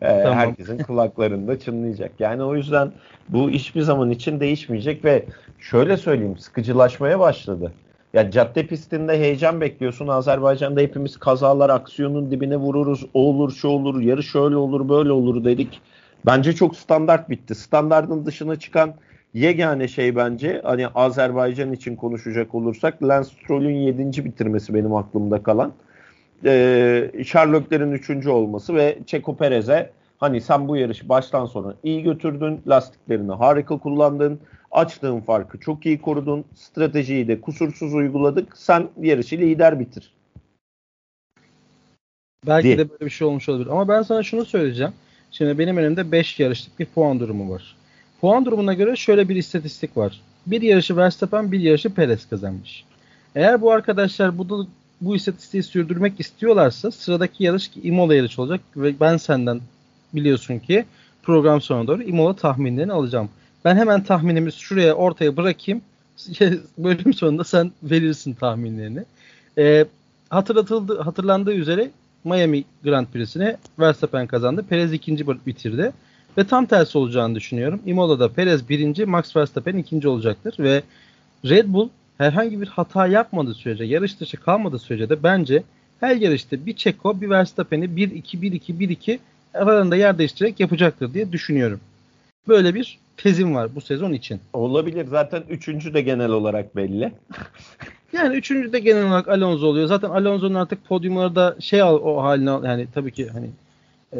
E, 0.00 0.22
tamam. 0.22 0.38
Herkesin 0.38 0.78
kulaklarında 0.78 1.58
çınlayacak. 1.58 2.12
Yani 2.18 2.42
o 2.42 2.56
yüzden 2.56 2.92
bu 3.28 3.50
hiçbir 3.50 3.82
zaman 3.82 4.10
için 4.10 4.40
değişmeyecek 4.40 5.04
ve 5.04 5.24
şöyle 5.58 5.96
söyleyeyim 5.96 6.38
sıkıcılaşmaya 6.38 7.20
başladı. 7.20 7.72
Ya 8.12 8.30
cadde 8.30 8.66
pistinde 8.66 9.18
heyecan 9.18 9.60
bekliyorsun. 9.60 10.08
Azerbaycan'da 10.08 10.80
hepimiz 10.80 11.16
kazalar, 11.16 11.70
aksiyonun 11.70 12.30
dibine 12.30 12.56
vururuz. 12.56 13.06
O 13.14 13.20
olur, 13.20 13.52
şu 13.52 13.68
olur, 13.68 14.00
yarış 14.00 14.30
şöyle 14.30 14.56
olur, 14.56 14.88
böyle 14.88 15.12
olur 15.12 15.44
dedik. 15.44 15.80
Bence 16.26 16.52
çok 16.52 16.76
standart 16.76 17.30
bitti. 17.30 17.54
Standartın 17.54 18.26
dışına 18.26 18.56
çıkan 18.56 18.94
yegane 19.34 19.88
şey 19.88 20.16
bence 20.16 20.60
hani 20.64 20.86
Azerbaycan 20.88 21.72
için 21.72 21.96
konuşacak 21.96 22.54
olursak 22.54 23.02
Lance 23.02 23.28
Stroll'ün 23.28 23.76
7. 23.76 24.24
bitirmesi 24.24 24.74
benim 24.74 24.94
aklımda 24.94 25.42
kalan. 25.42 25.72
Ee, 26.44 27.10
Sherlock'lerin 27.26 27.92
3. 27.92 28.26
olması 28.26 28.74
ve 28.74 28.98
Checo 29.06 29.36
Perez'e 29.36 29.90
hani 30.18 30.40
sen 30.40 30.68
bu 30.68 30.76
yarışı 30.76 31.08
baştan 31.08 31.46
sona 31.46 31.74
iyi 31.82 32.02
götürdün. 32.02 32.60
Lastiklerini 32.66 33.32
harika 33.32 33.78
kullandın. 33.78 34.40
Açtığın 34.72 35.20
farkı 35.20 35.60
çok 35.60 35.86
iyi 35.86 36.00
korudun. 36.00 36.44
Stratejiyi 36.54 37.28
de 37.28 37.40
kusursuz 37.40 37.94
uyguladık. 37.94 38.56
Sen 38.56 38.88
yarışı 39.00 39.36
lider 39.36 39.80
bitir. 39.80 40.12
Belki 42.46 42.64
diye. 42.64 42.78
de 42.78 42.90
böyle 42.90 43.04
bir 43.04 43.10
şey 43.10 43.26
olmuş 43.26 43.48
olabilir. 43.48 43.68
Ama 43.70 43.88
ben 43.88 44.02
sana 44.02 44.22
şunu 44.22 44.44
söyleyeceğim. 44.44 44.92
Şimdi 45.30 45.58
benim 45.58 45.76
önümde 45.76 46.12
5 46.12 46.40
yarışlık 46.40 46.78
bir 46.78 46.86
puan 46.86 47.20
durumu 47.20 47.52
var. 47.52 47.76
Puan 48.20 48.44
durumuna 48.44 48.74
göre 48.74 48.96
şöyle 48.96 49.28
bir 49.28 49.36
istatistik 49.36 49.96
var. 49.96 50.20
Bir 50.46 50.62
yarışı 50.62 50.96
Verstappen, 50.96 51.52
bir 51.52 51.60
yarışı 51.60 51.94
Perez 51.94 52.28
kazanmış. 52.28 52.84
Eğer 53.34 53.60
bu 53.60 53.72
arkadaşlar 53.72 54.38
bu 54.38 54.66
bu 55.00 55.16
istatistiği 55.16 55.62
sürdürmek 55.62 56.20
istiyorlarsa 56.20 56.90
sıradaki 56.90 57.44
yarış 57.44 57.70
Imola 57.82 58.14
yarış 58.14 58.38
olacak 58.38 58.60
ve 58.76 59.00
ben 59.00 59.16
senden 59.16 59.60
biliyorsun 60.14 60.58
ki 60.58 60.84
program 61.22 61.60
sonuna 61.60 61.86
doğru 61.86 62.02
Imola 62.02 62.36
tahminlerini 62.36 62.92
alacağım. 62.92 63.30
Ben 63.64 63.76
hemen 63.76 64.02
tahminimi 64.02 64.52
şuraya 64.52 64.94
ortaya 64.94 65.36
bırakayım. 65.36 65.82
Bölüm 66.78 67.14
sonunda 67.14 67.44
sen 67.44 67.72
verirsin 67.82 68.34
tahminlerini. 68.34 69.04
Ee, 69.58 69.84
hatırlatıldı, 70.30 71.00
hatırlandığı 71.00 71.54
üzere 71.54 71.90
Miami 72.24 72.64
Grand 72.84 73.06
Prix'sini 73.06 73.56
Verstappen 73.78 74.26
kazandı. 74.26 74.64
Perez 74.68 74.92
ikinci 74.92 75.26
bitirdi. 75.26 75.92
Ve 76.38 76.44
tam 76.44 76.66
tersi 76.66 76.98
olacağını 76.98 77.34
düşünüyorum. 77.34 77.80
Imola'da 77.86 78.32
Perez 78.32 78.68
birinci, 78.68 79.06
Max 79.06 79.36
Verstappen 79.36 79.76
ikinci 79.76 80.08
olacaktır. 80.08 80.54
Ve 80.58 80.82
Red 81.44 81.64
Bull 81.68 81.88
herhangi 82.18 82.60
bir 82.60 82.66
hata 82.66 83.06
yapmadığı 83.06 83.54
sürece, 83.54 83.84
yarış 83.84 84.20
dışı 84.20 84.36
kalmadığı 84.36 84.78
sürece 84.78 85.08
de 85.08 85.22
bence 85.22 85.62
her 86.00 86.16
yarışta 86.16 86.66
bir 86.66 86.76
Checo, 86.76 87.20
bir 87.20 87.30
Verstappen'i 87.30 87.84
1-2, 87.84 88.22
1-2, 88.36 88.72
1-2 88.72 89.18
aralarında 89.54 89.96
yer 89.96 90.18
değiştirerek 90.18 90.60
yapacaktır 90.60 91.14
diye 91.14 91.32
düşünüyorum. 91.32 91.80
Böyle 92.48 92.74
bir 92.74 92.98
tezim 93.16 93.54
var 93.54 93.74
bu 93.74 93.80
sezon 93.80 94.12
için. 94.12 94.40
Olabilir. 94.52 95.06
Zaten 95.06 95.42
üçüncü 95.48 95.94
de 95.94 96.00
genel 96.00 96.30
olarak 96.30 96.76
belli. 96.76 97.12
yani 98.12 98.36
üçüncü 98.36 98.72
de 98.72 98.78
genel 98.78 99.06
olarak 99.06 99.28
Alonso 99.28 99.66
oluyor. 99.66 99.86
Zaten 99.86 100.10
Alonso'nun 100.10 100.54
artık 100.54 100.84
podyumlarda 100.84 101.56
şey 101.60 101.82
al, 101.82 101.94
o 101.94 102.22
haline 102.22 102.50
yani 102.50 102.86
tabii 102.94 103.12
ki 103.12 103.28
hani 103.28 103.50
e, 104.12 104.18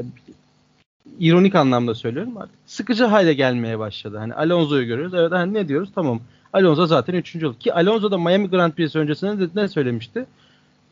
ironik 1.19 1.55
anlamda 1.55 1.95
söylüyorum 1.95 2.37
artık. 2.37 2.57
Sıkıcı 2.67 3.05
hale 3.05 3.35
gelmeye 3.35 3.79
başladı. 3.79 4.19
Hani 4.19 4.35
Alonso'yu 4.35 4.87
görüyoruz. 4.87 5.15
Evet 5.15 5.33
hani 5.33 5.55
ne 5.55 5.69
diyoruz? 5.69 5.91
Tamam. 5.95 6.21
Alonso 6.53 6.87
zaten 6.87 7.15
üçüncü 7.15 7.47
oldu. 7.47 7.59
Ki 7.59 7.75
Alonso 7.75 8.11
da 8.11 8.19
Miami 8.19 8.51
Grand 8.51 8.73
Prix 8.73 8.97
öncesinde 8.97 9.55
de 9.55 9.61
ne 9.63 9.69
söylemişti? 9.69 10.27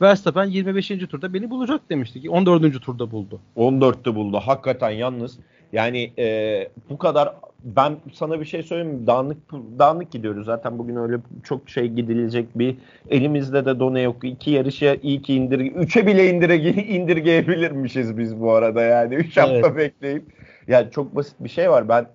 Verstappen 0.03 0.45
25. 0.45 0.89
turda 0.89 1.35
beni 1.35 1.51
bulacak 1.51 1.81
demişti 1.91 2.23
ki 2.23 2.31
14. 2.31 2.83
turda 2.83 3.11
buldu. 3.11 3.41
14'te 3.57 4.15
buldu. 4.15 4.41
Hakikaten 4.45 4.91
yalnız 4.91 5.39
yani 5.73 6.13
e, 6.19 6.69
bu 6.91 6.99
kadar 6.99 7.35
ben 7.65 7.97
sana 8.13 8.41
bir 8.41 8.45
şey 8.45 8.63
söyleyeyim 8.63 8.97
mi? 8.97 9.07
Dağınık, 9.07 9.39
dağınık 9.79 10.11
gidiyoruz. 10.11 10.47
Zaten 10.47 10.79
bugün 10.79 10.97
öyle 10.97 11.17
çok 11.45 11.69
şey 11.69 11.89
gidilecek 11.89 12.59
bir 12.59 12.77
elimizde 13.11 13.65
de 13.65 13.81
done 13.81 14.01
yok. 14.01 14.17
İki 14.23 14.51
yarışa 14.51 14.97
iyi 15.03 15.23
ki 15.23 15.35
indir, 15.35 15.61
üçe 15.61 16.07
bile 16.07 16.31
indire, 16.31 16.57
indirgeyebilirmişiz 16.73 18.19
biz 18.19 18.41
bu 18.41 18.53
arada 18.53 18.83
yani. 18.83 19.15
Üç 19.15 19.37
hafta 19.37 19.55
evet. 19.55 19.77
bekleyip. 19.77 20.25
Yani 20.69 20.91
çok 20.91 21.17
basit 21.17 21.35
bir 21.41 21.49
şey 21.49 21.71
var. 21.71 21.89
Ben 21.89 22.07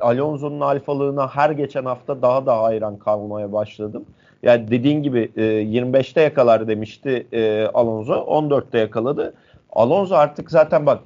Alonso'nun 0.00 0.60
alfalığına 0.60 1.28
her 1.28 1.50
geçen 1.50 1.84
hafta 1.84 2.22
daha 2.22 2.46
da 2.46 2.62
hayran 2.62 2.98
kalmaya 2.98 3.52
başladım. 3.52 4.04
Yani 4.42 4.70
dediğin 4.70 5.02
gibi 5.02 5.30
e, 5.36 5.42
25'te 5.42 6.20
yakalar 6.20 6.68
demişti 6.68 7.26
e, 7.32 7.66
Alonso. 7.74 8.14
14'te 8.14 8.78
yakaladı. 8.78 9.34
Alonso 9.72 10.14
artık 10.14 10.50
zaten 10.50 10.86
bak 10.86 10.98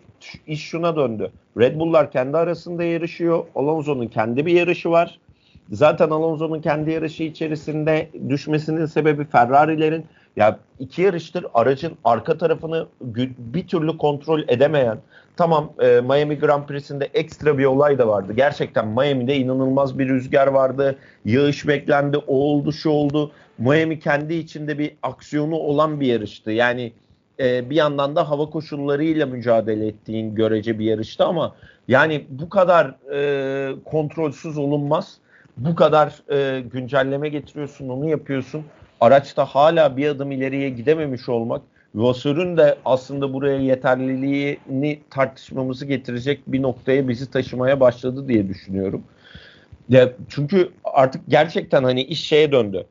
iş 0.46 0.64
şuna 0.64 0.96
döndü. 0.96 1.30
Red 1.58 1.78
Bull'lar 1.78 2.10
kendi 2.10 2.36
arasında 2.36 2.84
yarışıyor. 2.84 3.44
Alonso'nun 3.54 4.06
kendi 4.06 4.46
bir 4.46 4.52
yarışı 4.52 4.90
var. 4.90 5.18
Zaten 5.72 6.10
Alonso'nun 6.10 6.60
kendi 6.60 6.90
yarışı 6.90 7.22
içerisinde 7.22 8.10
düşmesinin 8.28 8.86
sebebi 8.86 9.24
Ferrari'lerin 9.24 10.04
ya 10.36 10.58
iki 10.78 11.02
yarıştır 11.02 11.46
aracın 11.54 11.92
arka 12.04 12.38
tarafını 12.38 12.86
bir 13.38 13.68
türlü 13.68 13.98
kontrol 13.98 14.42
edemeyen 14.48 14.98
tamam 15.36 15.72
e, 15.82 16.00
Miami 16.00 16.38
Grand 16.38 16.66
Prix'sinde 16.66 17.10
ekstra 17.14 17.58
bir 17.58 17.64
olay 17.64 17.98
da 17.98 18.08
vardı. 18.08 18.32
Gerçekten 18.36 18.88
Miami'de 18.88 19.36
inanılmaz 19.36 19.98
bir 19.98 20.08
rüzgar 20.08 20.46
vardı. 20.46 20.98
Yağış 21.24 21.68
beklendi. 21.68 22.16
O 22.16 22.36
oldu 22.36 22.72
şu 22.72 22.90
oldu. 22.90 23.32
Miami 23.58 23.98
kendi 23.98 24.34
içinde 24.34 24.78
bir 24.78 24.96
aksiyonu 25.02 25.54
olan 25.54 26.00
bir 26.00 26.06
yarıştı. 26.06 26.50
Yani 26.50 26.92
e, 27.40 27.70
bir 27.70 27.76
yandan 27.76 28.16
da 28.16 28.30
hava 28.30 28.50
koşullarıyla 28.50 29.26
mücadele 29.26 29.86
ettiğin 29.86 30.34
görece 30.34 30.78
bir 30.78 30.84
yarıştı 30.84 31.24
ama 31.24 31.54
yani 31.88 32.24
bu 32.28 32.48
kadar 32.48 32.94
e, 33.12 33.74
kontrolsüz 33.84 34.58
olunmaz. 34.58 35.16
Bu 35.56 35.74
kadar 35.74 36.22
e, 36.32 36.60
güncelleme 36.60 37.28
getiriyorsun, 37.28 37.88
onu 37.88 38.08
yapıyorsun. 38.08 38.64
Araçta 39.00 39.44
hala 39.44 39.96
bir 39.96 40.08
adım 40.08 40.32
ileriye 40.32 40.70
gidememiş 40.70 41.28
olmak 41.28 41.62
Vassör'ün 41.94 42.56
de 42.56 42.78
aslında 42.84 43.32
buraya 43.32 43.58
yeterliliğini 43.58 45.00
tartışmamızı 45.10 45.86
getirecek 45.86 46.40
bir 46.46 46.62
noktaya 46.62 47.08
bizi 47.08 47.30
taşımaya 47.30 47.80
başladı 47.80 48.28
diye 48.28 48.48
düşünüyorum. 48.48 49.04
Ya 49.88 50.12
çünkü 50.28 50.70
artık 50.84 51.22
gerçekten 51.28 51.84
hani 51.84 52.02
iş 52.02 52.24
şeye 52.24 52.52
döndü. 52.52 52.86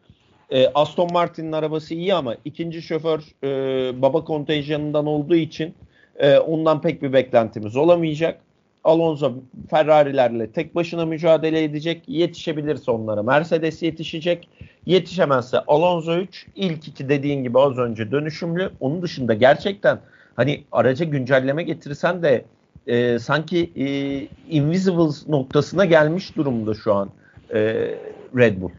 E, 0.53 0.67
Aston 0.75 1.13
Martin'in 1.13 1.51
arabası 1.51 1.93
iyi 1.93 2.13
ama 2.13 2.35
ikinci 2.45 2.81
şoför 2.81 3.19
e, 3.43 4.01
baba 4.01 4.23
kontenjanından 4.23 5.05
olduğu 5.05 5.35
için 5.35 5.73
e, 6.19 6.37
ondan 6.37 6.81
pek 6.81 7.01
bir 7.01 7.13
beklentimiz 7.13 7.75
olamayacak. 7.75 8.39
Alonso 8.83 9.33
Ferrari'lerle 9.69 10.51
tek 10.51 10.75
başına 10.75 11.05
mücadele 11.05 11.63
edecek. 11.63 12.03
Yetişebilirse 12.07 12.91
onlara 12.91 13.23
Mercedes 13.23 13.83
yetişecek. 13.83 14.49
Yetişemezse 14.85 15.59
Alonso 15.59 16.17
3. 16.17 16.47
ilk 16.55 16.87
iki 16.87 17.09
dediğin 17.09 17.43
gibi 17.43 17.59
az 17.59 17.77
önce 17.77 18.11
dönüşümlü. 18.11 18.71
Onun 18.79 19.01
dışında 19.01 19.33
gerçekten 19.33 19.99
hani 20.35 20.63
araca 20.71 21.05
güncelleme 21.05 21.63
getirsen 21.63 22.23
de 22.23 22.45
e, 22.87 23.19
sanki 23.19 23.71
e, 23.75 23.85
Invisibles 24.55 25.27
noktasına 25.27 25.85
gelmiş 25.85 26.35
durumda 26.35 26.73
şu 26.73 26.93
an 26.93 27.09
e, 27.53 27.59
Red 28.35 28.61
Bull. 28.61 28.71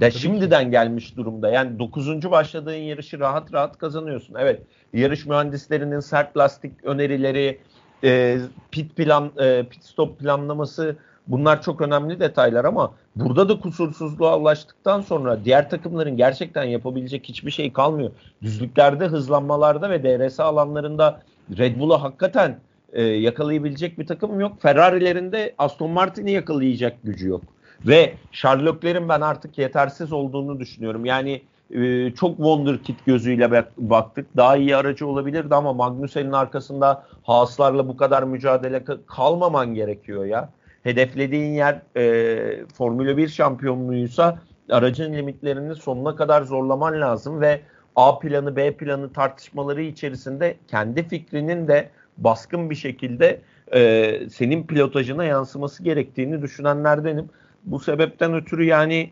Ya 0.00 0.10
şimdiden 0.10 0.64
ki. 0.64 0.70
gelmiş 0.70 1.16
durumda. 1.16 1.50
Yani 1.50 1.78
9. 1.78 2.30
başladığın 2.30 2.74
yarışı 2.74 3.20
rahat 3.20 3.52
rahat 3.52 3.78
kazanıyorsun. 3.78 4.34
Evet 4.38 4.62
yarış 4.92 5.26
mühendislerinin 5.26 6.00
sert 6.00 6.36
lastik 6.36 6.84
önerileri, 6.84 7.58
e, 8.04 8.38
pit 8.70 8.96
plan, 8.96 9.30
e, 9.38 9.64
pit 9.70 9.84
stop 9.84 10.18
planlaması 10.18 10.96
bunlar 11.26 11.62
çok 11.62 11.80
önemli 11.80 12.20
detaylar 12.20 12.64
ama 12.64 12.94
burada 13.16 13.48
da 13.48 13.60
kusursuzluğa 13.60 14.38
ulaştıktan 14.38 15.00
sonra 15.00 15.44
diğer 15.44 15.70
takımların 15.70 16.16
gerçekten 16.16 16.64
yapabilecek 16.64 17.28
hiçbir 17.28 17.50
şey 17.50 17.72
kalmıyor. 17.72 18.10
Düzlüklerde, 18.42 19.06
hızlanmalarda 19.06 19.90
ve 19.90 20.02
DRS 20.02 20.40
alanlarında 20.40 21.22
Red 21.58 21.78
Bull'a 21.78 22.02
hakikaten 22.02 22.58
e, 22.92 23.02
yakalayabilecek 23.02 23.98
bir 23.98 24.06
takım 24.06 24.40
yok. 24.40 24.62
Ferrari'lerinde 24.62 25.54
Aston 25.58 25.90
Martin'i 25.90 26.30
yakalayacak 26.30 26.96
gücü 27.04 27.28
yok. 27.28 27.42
Ve 27.86 28.14
Sherlock'lerin 28.32 29.08
ben 29.08 29.20
artık 29.20 29.58
yetersiz 29.58 30.12
olduğunu 30.12 30.60
düşünüyorum. 30.60 31.04
Yani 31.04 31.42
e, 31.70 32.10
çok 32.10 32.36
wonderkid 32.36 32.94
gözüyle 33.06 33.64
baktık. 33.78 34.36
Daha 34.36 34.56
iyi 34.56 34.76
aracı 34.76 35.06
olabilirdi 35.06 35.54
ama 35.54 35.72
Magnussen'in 35.72 36.32
arkasında 36.32 37.04
Haaslarla 37.22 37.88
bu 37.88 37.96
kadar 37.96 38.22
mücadele 38.22 38.84
kalmaman 39.06 39.74
gerekiyor 39.74 40.24
ya. 40.24 40.48
Hedeflediğin 40.82 41.54
yer 41.54 41.82
e, 41.96 42.66
Formula 42.74 43.16
1 43.16 43.28
şampiyonluğuysa 43.28 44.38
aracın 44.70 45.12
limitlerini 45.12 45.74
sonuna 45.74 46.16
kadar 46.16 46.42
zorlaman 46.42 47.00
lazım 47.00 47.40
ve 47.40 47.60
A 47.96 48.18
planı 48.18 48.56
B 48.56 48.72
planı 48.72 49.12
tartışmaları 49.12 49.82
içerisinde 49.82 50.56
kendi 50.68 51.08
fikrinin 51.08 51.68
de 51.68 51.88
baskın 52.18 52.70
bir 52.70 52.74
şekilde 52.74 53.40
e, 53.74 54.20
senin 54.30 54.62
pilotajına 54.66 55.24
yansıması 55.24 55.82
gerektiğini 55.82 56.42
düşünenlerdenim. 56.42 57.30
Bu 57.66 57.78
sebepten 57.78 58.34
ötürü 58.34 58.64
yani 58.64 59.10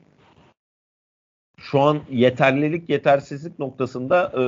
şu 1.58 1.80
an 1.80 1.98
yeterlilik 2.10 2.90
yetersizlik 2.90 3.58
noktasında 3.58 4.26
e, 4.26 4.40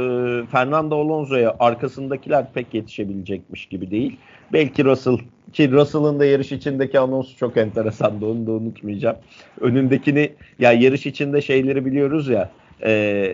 Fernando 0.46 0.96
Alonso'ya 0.96 1.56
arkasındakiler 1.58 2.52
pek 2.52 2.74
yetişebilecekmiş 2.74 3.66
gibi 3.66 3.90
değil. 3.90 4.16
Belki 4.52 4.84
Russell 4.84 5.18
ki 5.52 5.72
Russell'ın 5.72 6.20
da 6.20 6.24
yarış 6.24 6.52
içindeki 6.52 7.00
anonsu 7.00 7.36
çok 7.36 7.56
enteresandı 7.56 8.26
onu 8.26 8.46
da 8.46 8.52
unutmayacağım. 8.52 9.16
Önündekini 9.60 10.32
ya 10.58 10.72
yarış 10.72 11.06
içinde 11.06 11.42
şeyleri 11.42 11.86
biliyoruz 11.86 12.28
ya 12.28 12.50
e, 12.84 12.90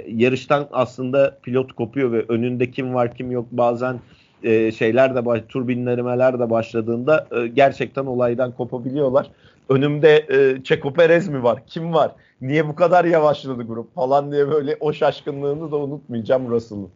yarıştan 0.08 0.68
aslında 0.72 1.38
pilot 1.42 1.72
kopuyor 1.72 2.12
ve 2.12 2.24
önünde 2.28 2.70
kim 2.70 2.94
var 2.94 3.14
kim 3.14 3.30
yok 3.30 3.46
bazen 3.50 4.00
e, 4.42 4.72
şeyler 4.72 5.14
de 5.14 5.26
baş, 5.26 5.42
turbinlemeler 5.48 6.38
de 6.38 6.50
başladığında 6.50 7.26
e, 7.32 7.46
gerçekten 7.46 8.06
olaydan 8.06 8.52
kopabiliyorlar. 8.52 9.30
Önümde 9.72 10.26
e, 10.30 10.62
Checo 10.62 10.92
Perez 10.92 11.28
mi 11.28 11.42
var? 11.42 11.62
Kim 11.66 11.94
var? 11.94 12.12
Niye 12.40 12.68
bu 12.68 12.74
kadar 12.74 13.04
yavaşladı 13.04 13.62
grup 13.62 13.94
falan 13.94 14.32
diye 14.32 14.50
böyle 14.50 14.76
o 14.80 14.92
şaşkınlığını 14.92 15.72
da 15.72 15.76
unutmayacağım 15.76 16.50
Russell'ın. 16.50 16.90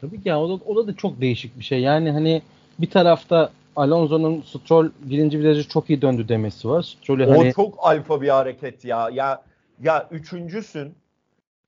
Tabii 0.00 0.22
ki 0.22 0.28
ya, 0.28 0.40
o 0.40 0.48
da, 0.48 0.64
o 0.66 0.86
da 0.86 0.96
çok 0.96 1.20
değişik 1.20 1.58
bir 1.58 1.64
şey. 1.64 1.80
Yani 1.80 2.10
hani 2.10 2.42
bir 2.78 2.90
tarafta 2.90 3.50
Alonso'nun 3.76 4.42
Stroll 4.42 4.90
birinci 5.00 5.38
virajı 5.38 5.68
çok 5.68 5.90
iyi 5.90 6.02
döndü 6.02 6.28
demesi 6.28 6.68
var. 6.68 6.82
Stroll'ü 6.82 7.26
o 7.26 7.38
hani... 7.38 7.52
çok 7.52 7.74
alfa 7.78 8.22
bir 8.22 8.28
hareket 8.28 8.84
ya. 8.84 9.10
Ya 9.12 9.42
ya 9.82 10.08
üçüncüsün, 10.10 10.94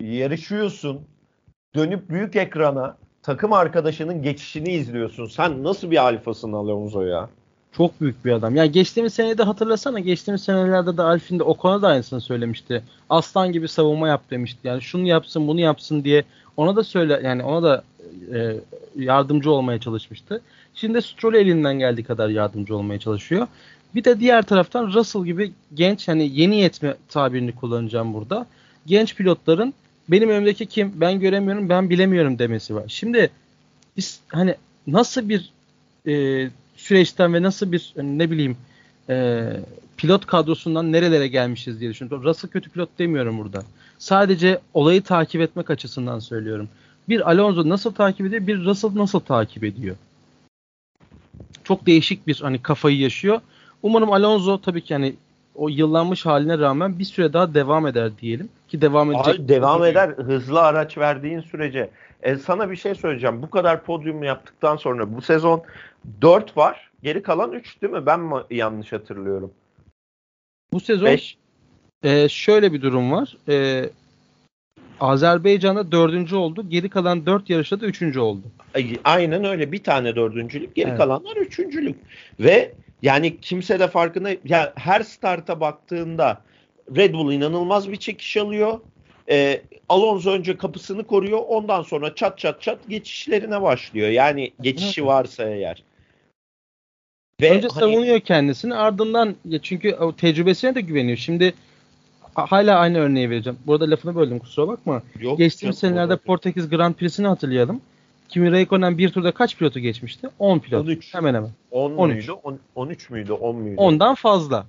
yarışıyorsun, 0.01 1.01
dönüp 1.75 2.09
büyük 2.09 2.37
ekrana 2.37 2.97
takım 3.23 3.53
arkadaşının 3.53 4.23
geçişini 4.23 4.71
izliyorsun. 4.73 5.27
Sen 5.27 5.65
nasıl 5.65 5.91
bir 5.91 6.05
alfasın 6.05 6.53
Alonso 6.53 7.03
ya? 7.03 7.29
Çok 7.77 8.01
büyük 8.01 8.25
bir 8.25 8.33
adam. 8.33 8.57
Yani 8.57 8.73
geçtiğimiz 8.73 9.15
senede 9.15 9.43
hatırlasana 9.43 10.01
geçtiğimiz 10.01 10.43
senelerde 10.43 10.97
de 10.97 11.03
Alfin 11.03 11.39
de 11.39 11.43
Ocon'a 11.43 11.83
da 11.83 11.89
aynısını 11.89 12.21
söylemişti. 12.21 12.83
Aslan 13.11 13.53
gibi 13.53 13.69
savunma 13.69 14.09
yap 14.09 14.31
demişti. 14.31 14.59
Yani 14.65 14.83
şunu 14.83 15.07
yapsın 15.07 15.49
bunu 15.49 15.61
yapsın 15.61 16.05
diye 16.05 16.25
ona 16.57 16.77
da 16.77 16.85
söyle 16.85 17.21
yani 17.25 17.43
ona 17.43 17.63
da 17.63 17.85
e, 18.35 18.57
yardımcı 18.97 19.51
olmaya 19.51 19.81
çalışmıştı. 19.81 20.41
Şimdi 20.75 21.03
Stroll 21.03 21.35
elinden 21.35 21.79
geldiği 21.79 22.05
kadar 22.05 22.29
yardımcı 22.29 22.77
olmaya 22.77 22.99
çalışıyor. 22.99 23.47
Bir 23.95 24.05
de 24.05 24.21
diğer 24.21 24.43
taraftan 24.43 24.87
Russell 24.87 25.25
gibi 25.25 25.53
genç 25.75 26.09
hani 26.09 26.41
yeni 26.41 26.57
yetme 26.57 26.95
tabirini 27.09 27.55
kullanacağım 27.55 28.15
burada. 28.15 28.47
Genç 28.87 29.17
pilotların 29.17 29.75
benim 30.09 30.29
önümdeki 30.29 30.67
kim 30.67 30.93
ben 30.95 31.21
göremiyorum 31.21 31.69
ben 31.69 31.91
bilemiyorum 31.91 32.39
demesi 32.39 32.75
var. 32.75 32.85
Şimdi 32.89 33.31
biz 33.97 34.21
hani 34.29 34.55
nasıl 34.87 35.29
bir 35.29 35.53
e, 36.07 36.49
süreçten 36.85 37.35
ve 37.35 37.43
nasıl 37.43 37.73
bir 37.73 37.93
hani 37.97 38.19
ne 38.19 38.31
bileyim 38.31 38.57
e, 39.09 39.47
pilot 39.97 40.27
kadrosundan 40.27 40.93
nerelere 40.93 41.29
gelmişiz 41.29 41.81
diye 41.81 41.91
düşünüyorum. 41.91 42.25
Russell 42.25 42.51
kötü 42.51 42.71
pilot 42.71 42.99
demiyorum 42.99 43.39
burada. 43.39 43.63
Sadece 43.99 44.61
olayı 44.75 45.03
takip 45.03 45.41
etmek 45.41 45.71
açısından 45.71 46.19
söylüyorum. 46.19 46.69
Bir 47.09 47.31
Alonso 47.31 47.69
nasıl 47.69 47.95
takip 47.95 48.27
ediyor, 48.27 48.47
bir 48.47 48.65
Russell 48.65 48.91
nasıl 48.95 49.21
takip 49.21 49.65
ediyor. 49.65 49.97
Çok 51.65 51.87
değişik 51.87 52.27
bir 52.27 52.41
hani 52.43 52.63
kafayı 52.63 52.99
yaşıyor. 52.99 53.41
Umarım 53.83 54.13
Alonso 54.13 54.61
tabii 54.61 54.81
ki 54.81 54.95
hani 54.95 55.15
o 55.55 55.69
yıllanmış 55.69 56.27
haline 56.27 56.59
rağmen 56.59 56.99
bir 56.99 57.05
süre 57.05 57.33
daha 57.33 57.55
devam 57.55 57.87
eder 57.87 58.11
diyelim 58.21 58.49
ki 58.69 58.81
devam 58.81 59.13
edecek. 59.13 59.35
Abi, 59.35 59.49
devam 59.49 59.85
eder 59.85 60.09
hızlı 60.09 60.61
araç 60.61 60.99
verdiğin 60.99 61.41
sürece. 61.41 61.91
E, 62.25 62.37
sana 62.37 62.71
bir 62.71 62.77
şey 62.77 62.95
söyleyeceğim. 62.95 63.43
Bu 63.43 63.51
kadar 63.51 63.85
podyum 63.85 64.23
yaptıktan 64.23 64.77
sonra 64.77 65.17
bu 65.17 65.23
sezon 65.23 65.63
4 66.21 66.57
var. 66.57 66.91
Geri 67.03 67.23
kalan 67.23 67.53
3 67.53 67.83
değil 67.83 67.93
mi? 67.93 68.07
Ben 68.07 68.21
mi 68.21 68.35
yanlış 68.51 68.93
hatırlıyorum? 68.93 69.51
Bu 70.73 70.81
sezon 70.81 71.07
Beş. 71.07 71.37
E, 72.03 72.29
şöyle 72.29 72.73
bir 72.73 72.83
durum 72.83 73.13
var. 73.13 73.37
E, 73.49 73.85
Azerbaycan'da 75.01 75.93
dördüncü 75.93 76.37
oldu. 76.37 76.69
Geri 76.69 76.89
kalan 76.89 77.27
dört 77.27 77.51
yarışta 77.51 77.81
da 77.81 77.87
üçüncü 77.87 78.21
oldu. 78.21 78.43
Aynen 79.05 79.45
öyle. 79.45 79.73
Bir 79.73 79.83
tane 79.83 80.17
dördüncülük. 80.17 80.75
Geri 80.75 80.89
evet. 80.89 80.99
kalanlar 80.99 81.37
üçüncülük. 81.37 81.97
Ve 82.41 82.73
yani 83.03 83.41
kimse 83.41 83.81
de 83.81 83.89
farkında 83.89 84.31
ya 84.45 84.73
her 84.77 85.01
starta 85.01 85.61
baktığında 85.61 86.43
Red 86.97 87.15
Bull 87.15 87.33
inanılmaz 87.33 87.91
bir 87.91 87.97
çekiş 87.97 88.37
alıyor. 88.37 88.81
E, 89.31 89.63
Alonso 89.89 90.31
önce 90.31 90.57
kapısını 90.57 91.05
koruyor. 91.05 91.41
Ondan 91.49 91.83
sonra 91.83 92.15
çat 92.15 92.39
çat 92.39 92.63
çat 92.63 92.79
geçişlerine 92.89 93.63
başlıyor. 93.63 94.09
Yani 94.09 94.53
geçişi 94.61 95.07
varsa 95.07 95.45
eğer. 95.45 95.83
Ve 97.41 97.51
önce 97.51 97.69
hani, 97.69 97.81
savunuyor 97.81 98.21
kendisini 98.21 98.75
ardından 98.75 99.37
ya 99.45 99.59
çünkü 99.63 99.95
o 99.95 100.17
tecrübesine 100.17 100.75
de 100.75 100.81
güveniyor. 100.81 101.19
Şimdi 101.19 101.55
hala 102.35 102.79
aynı 102.79 102.99
örneği 102.99 103.31
vereceğim. 103.31 103.59
Burada 103.67 103.91
lafını 103.91 104.17
böldüm 104.17 104.39
kusura 104.39 104.69
bakma. 104.69 105.03
Yok, 105.21 105.39
Geçtiğimiz 105.39 105.79
senelerde 105.79 106.17
Portekiz 106.17 106.69
Grand 106.69 106.95
Prix'sini 106.95 107.27
hatırlayalım. 107.27 107.81
Kimi 108.29 108.49
Räikkönen 108.49 108.99
bir 108.99 109.11
turda 109.11 109.33
kaç 109.33 109.57
pilotu 109.57 109.81
geçmişti? 109.81 110.29
10 110.39 110.59
pilot. 110.59 110.87
13. 110.87 111.15
Hemen 111.15 111.35
hemen. 111.35 111.51
10 111.71 111.93
13. 111.97 112.29
muydu? 112.29 112.41
10, 112.43 112.59
13 112.75 113.11
müydü? 113.11 113.33
10 113.33 113.57
muydu? 113.57 113.75
Ondan 113.81 114.15
fazla. 114.15 114.67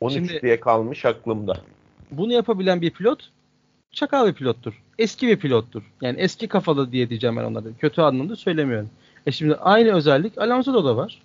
13 0.00 0.14
Şimdi, 0.14 0.42
diye 0.42 0.60
kalmış 0.60 1.04
aklımda. 1.04 1.56
Bunu 2.10 2.32
yapabilen 2.32 2.80
bir 2.80 2.90
pilot 2.90 3.30
çakal 3.96 4.26
bir 4.26 4.32
pilottur. 4.32 4.82
Eski 4.98 5.28
bir 5.28 5.36
pilottur. 5.36 5.82
Yani 6.02 6.20
eski 6.20 6.48
kafalı 6.48 6.92
diye 6.92 7.08
diyeceğim 7.08 7.36
ben 7.36 7.44
onlara. 7.44 7.64
Kötü 7.78 8.00
anlamda 8.00 8.36
söylemiyorum. 8.36 8.90
E 9.26 9.32
şimdi 9.32 9.54
aynı 9.54 9.92
özellik 9.92 10.38
Alonso'da 10.38 10.84
da 10.84 10.96
var. 10.96 11.22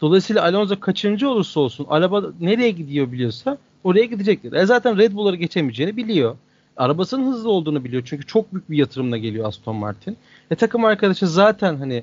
Dolayısıyla 0.00 0.42
Alonso 0.42 0.80
kaçıncı 0.80 1.28
olursa 1.28 1.60
olsun 1.60 1.86
araba 1.88 2.22
nereye 2.40 2.70
gidiyor 2.70 3.12
biliyorsa 3.12 3.58
oraya 3.84 4.04
gidecektir. 4.04 4.52
E 4.52 4.66
zaten 4.66 4.98
Red 4.98 5.12
Bull'ları 5.12 5.36
geçemeyeceğini 5.36 5.96
biliyor. 5.96 6.36
Arabasının 6.76 7.32
hızlı 7.32 7.50
olduğunu 7.50 7.84
biliyor. 7.84 8.02
Çünkü 8.06 8.26
çok 8.26 8.52
büyük 8.52 8.70
bir 8.70 8.76
yatırımla 8.76 9.16
geliyor 9.16 9.48
Aston 9.48 9.76
Martin. 9.76 10.16
E 10.50 10.54
takım 10.54 10.84
arkadaşı 10.84 11.28
zaten 11.28 11.76
hani 11.76 12.02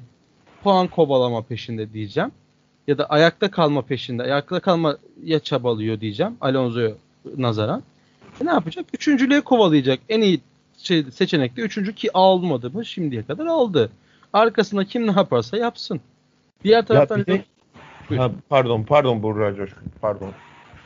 puan 0.64 0.88
kovalama 0.88 1.42
peşinde 1.42 1.94
diyeceğim. 1.94 2.32
Ya 2.88 2.98
da 2.98 3.06
ayakta 3.06 3.52
kalma 3.52 3.82
peşinde. 3.82 4.24
Ayakta 4.24 4.60
kalma 4.60 4.98
ya 5.24 5.40
çabalıyor 5.40 6.02
diyeceğim. 6.02 6.34
Alonso'ya 6.42 6.92
nazaran. 7.38 7.84
E 8.42 8.46
ne 8.46 8.50
yapacak? 8.50 8.86
Üçüncülüğe 8.94 9.42
kovalayacak. 9.42 10.00
En 10.10 10.22
iyi 10.22 10.42
şey, 10.78 11.04
seçenek 11.04 11.58
de 11.58 11.62
üçüncü 11.62 11.96
ki 11.96 12.10
almadı 12.14 12.70
mı? 12.70 12.86
Şimdiye 12.86 13.24
kadar 13.24 13.46
aldı. 13.46 13.90
Arkasında 14.34 14.86
kim 14.86 15.08
ne 15.08 15.12
yaparsa 15.12 15.58
yapsın. 15.58 16.02
Diğer 16.64 16.86
taraftan... 16.86 17.18
Ya 17.18 17.26
de, 17.26 17.44
ha, 18.18 18.32
pardon, 18.50 18.84
pardon 18.84 19.24
Burra 19.24 19.56
Coşkun, 19.56 19.84
pardon. 20.02 20.32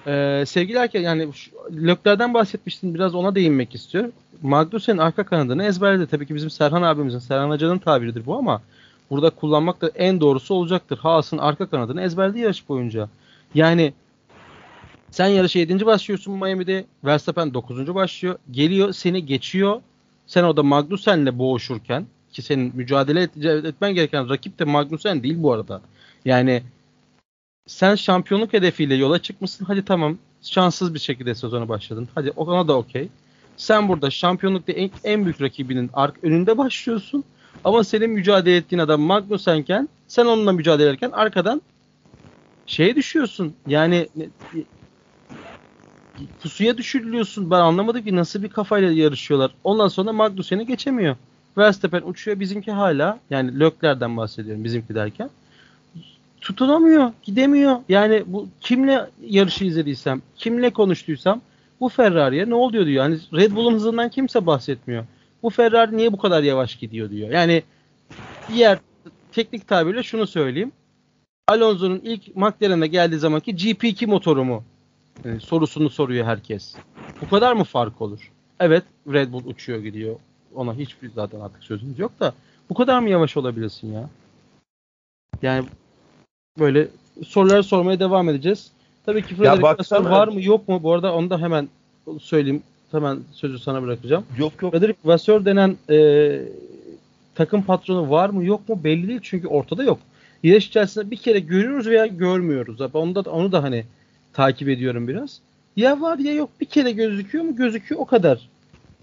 Ee, 0.07 0.43
sevgili 0.47 0.77
erkek 0.77 1.03
yani 1.03 1.29
Lökler'den 1.71 2.33
bahsetmiştin 2.33 2.95
biraz 2.95 3.15
ona 3.15 3.35
değinmek 3.35 3.75
istiyorum. 3.75 4.11
Magnussen'in 4.41 4.97
arka 4.97 5.23
kanadını 5.23 5.63
ezberledi. 5.63 6.07
Tabii 6.07 6.27
ki 6.27 6.35
bizim 6.35 6.49
Serhan 6.49 6.81
abimizin, 6.81 7.19
Serhan 7.19 7.49
Hoca'nın 7.49 7.77
tabiridir 7.77 8.25
bu 8.25 8.37
ama 8.37 8.61
burada 9.09 9.29
kullanmak 9.29 9.81
da 9.81 9.91
en 9.95 10.21
doğrusu 10.21 10.53
olacaktır. 10.53 10.97
Haas'ın 10.97 11.37
arka 11.37 11.65
kanadını 11.65 12.01
ezberledi 12.01 12.39
yarış 12.39 12.69
boyunca. 12.69 13.09
Yani 13.53 13.93
sen 15.15 15.27
yarışa 15.27 15.59
7. 15.59 15.85
başlıyorsun 15.85 16.33
Miami'de. 16.33 16.85
Verstappen 17.05 17.53
9. 17.53 17.95
başlıyor. 17.95 18.35
Geliyor 18.51 18.93
seni 18.93 19.25
geçiyor. 19.25 19.81
Sen 20.27 20.43
orada 20.43 20.63
Magnussen'le 20.63 21.39
boğuşurken 21.39 22.05
ki 22.31 22.41
senin 22.41 22.75
mücadele 22.75 23.21
etmen 23.67 23.93
gereken 23.93 24.29
rakip 24.29 24.59
de 24.59 24.63
Magnussen 24.63 25.23
değil 25.23 25.35
bu 25.37 25.53
arada. 25.53 25.81
Yani 26.25 26.63
sen 27.67 27.95
şampiyonluk 27.95 28.53
hedefiyle 28.53 28.95
yola 28.95 29.19
çıkmışsın. 29.19 29.65
Hadi 29.65 29.85
tamam 29.85 30.17
şanssız 30.41 30.93
bir 30.93 30.99
şekilde 30.99 31.35
sezona 31.35 31.69
başladın. 31.69 32.07
Hadi 32.15 32.31
ona 32.31 32.67
da 32.67 32.77
okey. 32.77 33.09
Sen 33.57 33.87
burada 33.87 34.11
şampiyonlukta 34.11 34.73
en, 34.73 34.89
en 35.03 35.25
büyük 35.25 35.41
rakibinin 35.41 35.89
ark 35.93 36.15
önünde 36.23 36.57
başlıyorsun. 36.57 37.23
Ama 37.63 37.83
senin 37.83 38.09
mücadele 38.09 38.55
ettiğin 38.55 38.81
adam 38.81 39.01
Magnussen'ken 39.01 39.89
sen 40.07 40.25
onunla 40.25 40.51
mücadele 40.51 40.87
ederken 40.87 41.11
arkadan 41.11 41.61
şeye 42.65 42.95
düşüyorsun. 42.95 43.53
Yani 43.67 44.07
pusuya 46.43 46.77
düşürülüyorsun. 46.77 47.51
Ben 47.51 47.59
anlamadım 47.59 48.03
ki 48.03 48.15
nasıl 48.15 48.43
bir 48.43 48.49
kafayla 48.49 48.91
yarışıyorlar. 48.91 49.51
Ondan 49.63 49.87
sonra 49.87 50.13
Magnussen'i 50.13 50.67
geçemiyor. 50.67 51.15
Verstappen 51.57 52.01
uçuyor. 52.01 52.39
Bizimki 52.39 52.71
hala 52.71 53.19
yani 53.29 53.59
Lökler'den 53.59 54.17
bahsediyorum 54.17 54.63
bizimki 54.63 54.95
derken 54.95 55.29
tutunamıyor, 56.45 57.11
gidemiyor. 57.23 57.77
Yani 57.89 58.23
bu 58.25 58.47
kimle 58.61 59.05
yarışı 59.27 59.65
izlediysem, 59.65 60.21
kimle 60.35 60.69
konuştuysam 60.69 61.41
bu 61.79 61.89
Ferrari'ye 61.89 62.49
ne 62.49 62.55
oluyor 62.55 62.85
diyor. 62.85 63.03
Yani 63.03 63.19
Red 63.33 63.51
Bull'un 63.51 63.73
hızından 63.73 64.09
kimse 64.09 64.45
bahsetmiyor. 64.45 65.05
Bu 65.43 65.49
Ferrari 65.49 65.97
niye 65.97 66.13
bu 66.13 66.17
kadar 66.17 66.43
yavaş 66.43 66.75
gidiyor 66.75 67.09
diyor. 67.09 67.29
Yani 67.29 67.63
diğer 68.53 68.79
teknik 69.31 69.67
tabirle 69.67 70.03
şunu 70.03 70.27
söyleyeyim. 70.27 70.71
Alonso'nun 71.47 71.99
ilk 72.03 72.35
McLaren'e 72.35 72.87
geldiği 72.87 73.17
zamanki 73.17 73.51
GP2 73.51 74.07
motoru 74.07 74.45
mu? 74.45 74.63
Yani 75.23 75.39
sorusunu 75.39 75.89
soruyor 75.89 76.25
herkes. 76.25 76.75
Bu 77.21 77.29
kadar 77.29 77.53
mı 77.53 77.63
fark 77.63 78.01
olur? 78.01 78.31
Evet 78.59 78.83
Red 79.13 79.33
Bull 79.33 79.45
uçuyor 79.45 79.79
gidiyor. 79.79 80.15
Ona 80.55 80.73
hiçbir 80.73 81.11
zaten 81.15 81.39
artık 81.39 81.63
sözümüz 81.63 81.99
yok 81.99 82.19
da 82.19 82.33
bu 82.69 82.73
kadar 82.73 82.99
mı 82.99 83.09
yavaş 83.09 83.37
olabilirsin 83.37 83.93
ya? 83.93 84.09
Yani 85.41 85.65
böyle 86.59 86.87
sorular 87.27 87.61
sormaya 87.61 87.99
devam 87.99 88.29
edeceğiz. 88.29 88.71
Tabii 89.05 89.21
ki 89.21 89.35
Frederick 89.35 89.63
Vasseur 89.63 90.05
var 90.05 90.27
mı 90.27 90.41
yok 90.41 90.67
mu? 90.67 90.83
Bu 90.83 90.93
arada 90.93 91.13
onu 91.13 91.29
da 91.29 91.41
hemen 91.41 91.69
söyleyeyim. 92.19 92.63
Hemen 92.91 93.19
sözü 93.31 93.59
sana 93.59 93.81
bırakacağım. 93.81 94.25
Yok 94.37 94.53
yok. 94.61 94.73
Frederick 94.73 94.99
Vasseur 95.05 95.45
denen 95.45 95.77
e, 95.89 96.41
takım 97.35 97.61
patronu 97.61 98.09
var 98.09 98.29
mı 98.29 98.43
yok 98.43 98.69
mu 98.69 98.83
belli 98.83 99.07
değil 99.07 99.19
çünkü 99.23 99.47
ortada 99.47 99.83
yok. 99.83 99.99
Yarış 100.43 100.67
içerisinde 100.67 101.11
bir 101.11 101.17
kere 101.17 101.39
görüyoruz 101.39 101.87
veya 101.87 102.05
görmüyoruz. 102.05 102.81
Onu 102.93 103.15
da 103.15 103.31
onu 103.31 103.51
da 103.51 103.63
hani 103.63 103.85
takip 104.35 104.69
ediyorum 104.69 105.07
biraz. 105.07 105.39
Ya 105.75 106.01
var 106.01 106.17
ya 106.17 106.33
yok 106.33 106.49
bir 106.61 106.65
kere 106.65 106.91
gözüküyor 106.91 107.43
mu 107.43 107.55
gözüküyor 107.55 108.01
o 108.01 108.05
kadar. 108.05 108.49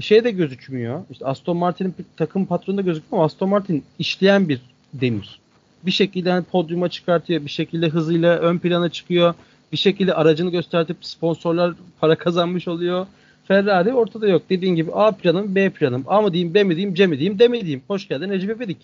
Şey 0.01 0.25
de 0.25 0.31
gözükmüyor. 0.31 1.03
İşte 1.11 1.27
Aston 1.27 1.57
Martin'in 1.57 1.95
takım 2.17 2.47
patronu 2.47 2.77
da 2.77 2.83
gözükmüyor 2.83 3.19
ama 3.19 3.25
Aston 3.25 3.49
Martin 3.49 3.85
işleyen 3.99 4.49
bir 4.49 4.61
demir. 4.95 5.41
Bir 5.87 5.91
şekilde 5.91 6.31
hani 6.31 6.45
podyuma 6.45 6.89
çıkartıyor, 6.89 7.45
bir 7.45 7.51
şekilde 7.51 7.89
hızıyla 7.89 8.39
ön 8.39 8.59
plana 8.59 8.89
çıkıyor, 8.89 9.35
bir 9.73 9.77
şekilde 9.77 10.15
aracını 10.15 10.51
göstertip 10.51 10.97
sponsorlar 11.01 11.75
para 12.01 12.19
kazanmış 12.19 12.69
oluyor. 12.69 13.07
Ferrari 13.49 13.93
ortada 13.93 14.29
yok. 14.29 14.43
Dediğin 14.51 14.75
gibi 14.75 14.91
A 14.93 15.13
planım, 15.13 15.55
B 15.55 15.71
planım. 15.71 16.05
A 16.07 16.21
mı 16.21 16.33
diyeyim, 16.33 16.55
B 16.55 16.65
mi 16.65 16.77
diyeyim, 16.77 16.95
C 16.95 17.07
mi 17.07 17.19
diyeyim, 17.19 17.39
D 17.39 17.49
mi 17.49 17.61
diyeyim. 17.61 17.83
Hoş 17.89 18.09
geldin 18.09 18.31
Recep 18.31 18.57
İvedik. 18.57 18.79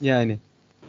Yani. 0.00 0.38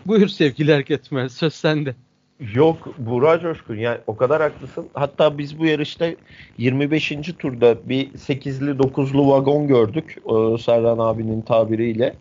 Buyur 0.05 0.27
sevgili 0.27 0.71
Erketmez. 0.71 1.33
Söz 1.33 1.53
sende. 1.53 1.95
Yok 2.39 2.93
Burak 2.97 3.41
Coşkun 3.41 3.75
yani 3.75 3.97
o 4.07 4.17
kadar 4.17 4.41
haklısın. 4.41 4.87
Hatta 4.93 5.37
biz 5.37 5.59
bu 5.59 5.65
yarışta 5.65 6.07
25. 6.57 7.11
turda 7.39 7.89
bir 7.89 8.11
8'li 8.11 8.71
9'lu 8.71 9.29
vagon 9.29 9.67
gördük. 9.67 10.17
E, 10.17 10.57
Serdan 10.57 10.97
abinin 10.99 11.41
tabiriyle. 11.41 12.15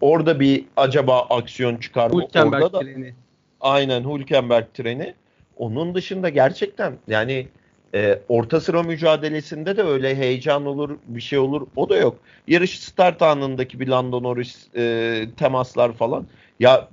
Orada 0.00 0.40
bir 0.40 0.64
acaba 0.76 1.20
aksiyon 1.20 1.76
çıkar 1.76 2.10
mı? 2.10 2.22
Hülkenberg 2.22 2.62
Orada 2.62 2.72
da, 2.72 2.80
treni. 2.80 3.14
Aynen 3.60 4.04
Hülkenberg 4.04 4.64
treni. 4.74 5.14
Onun 5.56 5.94
dışında 5.94 6.28
gerçekten 6.28 6.92
yani 7.08 7.48
e, 7.94 8.18
orta 8.28 8.60
sıra 8.60 8.82
mücadelesinde 8.82 9.76
de 9.76 9.82
öyle 9.82 10.16
heyecan 10.16 10.66
olur, 10.66 10.98
bir 11.06 11.20
şey 11.20 11.38
olur. 11.38 11.66
O 11.76 11.88
da 11.88 11.96
yok. 11.96 12.16
Yarış 12.48 12.80
start 12.80 13.22
anındaki 13.22 13.80
bir 13.80 13.88
Lando 13.88 14.22
Norris 14.22 14.68
e, 14.76 15.24
temaslar 15.36 15.92
falan. 15.92 16.26
Ya 16.60 16.88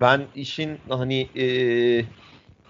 ben 0.00 0.28
işin 0.34 0.78
hani 0.88 1.20
e, 1.36 1.46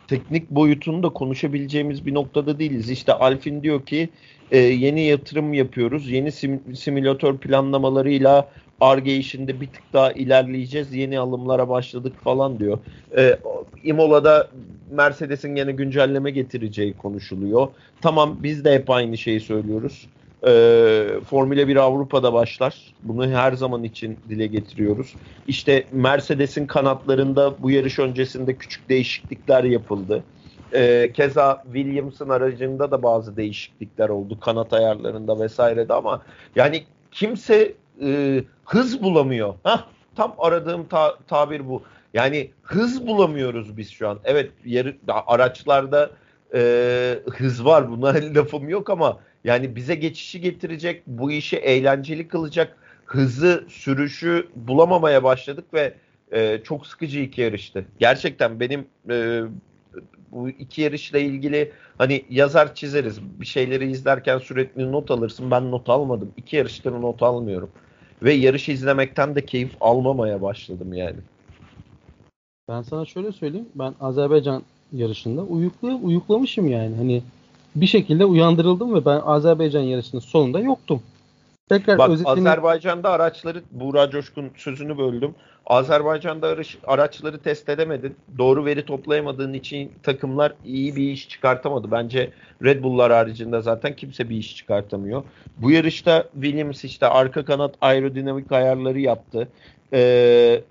teknik 0.09 0.51
boyutunu 0.51 1.03
da 1.03 1.09
konuşabileceğimiz 1.09 2.07
bir 2.07 2.15
noktada 2.15 2.59
değiliz. 2.59 2.91
İşte 2.91 3.13
Alfin 3.13 3.63
diyor 3.63 3.87
ki 3.87 4.09
e, 4.51 4.59
yeni 4.59 5.03
yatırım 5.07 5.53
yapıyoruz. 5.55 6.11
Yeni 6.11 6.33
sim, 6.33 6.77
simülatör 6.77 7.39
planlamalarıyla 7.39 8.51
Arge 8.81 9.17
işinde 9.17 9.61
bir 9.61 9.73
tık 9.73 9.93
daha 9.93 10.13
ilerleyeceğiz. 10.13 10.95
Yeni 10.95 11.19
alımlara 11.19 11.69
başladık 11.69 12.17
falan 12.25 12.59
diyor. 12.59 12.79
E, 13.17 13.41
Imola'da 13.83 14.51
Mercedes'in 14.91 15.57
yine 15.57 15.73
güncelleme 15.73 16.31
getireceği 16.31 16.97
konuşuluyor. 16.97 17.69
Tamam 18.01 18.43
biz 18.43 18.65
de 18.65 18.75
hep 18.75 18.91
aynı 18.91 19.19
şeyi 19.19 19.41
söylüyoruz. 19.41 20.09
E, 20.47 20.51
Formula 21.27 21.69
1 21.69 21.77
Avrupa'da 21.77 22.33
başlar. 22.33 22.95
Bunu 23.03 23.31
her 23.31 23.53
zaman 23.53 23.85
için 23.85 24.19
dile 24.29 24.47
getiriyoruz. 24.47 25.15
İşte 25.47 25.89
Mercedes'in 25.93 26.67
kanatlarında 26.67 27.63
bu 27.63 27.71
yarış 27.71 27.99
öncesinde 27.99 28.57
küçük 28.57 28.89
değişiklikler 28.89 29.65
yapıldı. 29.65 30.25
E, 30.73 31.13
keza 31.13 31.63
Williams'ın 31.73 32.29
aracında 32.29 32.91
da 32.91 33.03
bazı 33.03 33.37
değişiklikler 33.37 34.09
oldu 34.09 34.41
kanat 34.41 34.73
ayarlarında 34.73 35.41
vesairede 35.41 35.95
ama 35.95 36.23
yani 36.57 36.85
kimse 37.11 37.75
e, 38.03 38.41
hız 38.65 39.03
bulamıyor. 39.03 39.55
Hah, 39.63 39.85
tam 40.17 40.35
aradığım 40.39 40.89
ta- 40.89 41.19
tabir 41.29 41.69
bu. 41.69 41.83
Yani 42.15 42.51
hız 42.63 43.07
bulamıyoruz 43.07 43.77
biz 43.77 43.91
şu 43.91 44.09
an. 44.09 44.19
Evet 44.25 44.51
yarı, 44.65 44.97
araçlarda 45.27 46.11
e, 46.55 46.61
hız 47.31 47.65
var 47.65 47.91
buna 47.91 48.09
lafım 48.35 48.69
yok 48.69 48.91
ama 48.91 49.19
yani 49.45 49.77
bize 49.77 49.95
geçişi 49.95 50.41
getirecek, 50.41 51.03
bu 51.07 51.33
işi 51.33 51.57
eğlenceli 51.57 52.29
kılacak 52.29 52.77
hızı, 53.05 53.65
sürüşü 53.69 54.49
bulamamaya 54.57 55.25
başladık 55.25 55.65
ve 55.75 55.95
e, 56.33 56.61
çok 56.65 56.87
sıkıcı 56.87 57.21
iki 57.21 57.41
yarıştı. 57.41 57.85
Gerçekten 57.99 58.61
benim 58.61 58.87
e, 59.11 59.43
bu 60.33 60.49
iki 60.49 60.83
yarışla 60.83 61.19
ilgili 61.19 61.73
hani 61.99 62.25
yazar 62.31 62.75
çizeriz. 62.75 63.21
Bir 63.41 63.47
şeyleri 63.47 63.91
izlerken 63.91 64.39
sürekli 64.39 64.93
not 64.93 65.11
alırsın. 65.11 65.51
Ben 65.51 65.71
not 65.71 65.89
almadım. 65.89 66.33
İki 66.37 66.57
yarıştır 66.57 66.93
not 66.93 67.23
almıyorum. 67.23 67.71
Ve 68.23 68.33
yarışı 68.33 68.73
izlemekten 68.73 69.35
de 69.35 69.47
keyif 69.47 69.71
almamaya 69.81 70.43
başladım 70.43 70.93
yani. 70.93 71.17
Ben 72.69 72.83
sana 72.83 73.05
şöyle 73.05 73.33
söyleyeyim. 73.33 73.69
Ben 73.75 73.95
Azerbaycan 74.01 74.63
yarışında 74.93 75.43
uyuklu 75.43 76.01
uyuklamışım 76.03 76.69
yani. 76.69 76.97
Hani 76.97 77.23
bir 77.75 77.87
şekilde 77.87 78.25
uyandırıldım 78.25 78.95
ve 78.95 79.05
ben 79.05 79.21
Azerbaycan 79.25 79.83
yarışının 79.83 80.21
sonunda 80.21 80.61
yoktum. 80.61 81.03
Tekrar 81.69 81.99
Bak 81.99 82.11
özetini... 82.11 82.31
Azerbaycan'da 82.31 83.11
araçları 83.11 83.63
Buğra 83.71 84.11
Coşkun 84.11 84.51
sözünü 84.57 84.99
böldüm. 84.99 85.35
Azerbaycan'da 85.67 86.49
araç, 86.49 86.79
araçları 86.87 87.39
test 87.39 87.69
edemedin. 87.69 88.17
Doğru 88.39 88.65
veri 88.65 88.85
toplayamadığın 88.85 89.53
için 89.53 89.93
takımlar 90.03 90.55
iyi 90.65 90.97
bir 90.97 91.11
iş 91.11 91.29
çıkartamadı. 91.29 91.91
Bence 91.91 92.31
Red 92.63 92.83
Bull'lar 92.83 93.13
haricinde 93.13 93.63
zaten 93.63 93.97
kimse 93.97 94.29
bir 94.29 94.37
iş 94.37 94.57
çıkartamıyor. 94.57 95.23
Bu 95.59 95.71
yarışta 95.71 96.25
Williams 96.35 96.85
işte 96.85 97.07
arka 97.07 97.45
kanat 97.45 97.75
aerodinamik 97.81 98.53
ayarları 98.53 99.01
yaptı. 99.01 99.49
Ee, 99.93 100.63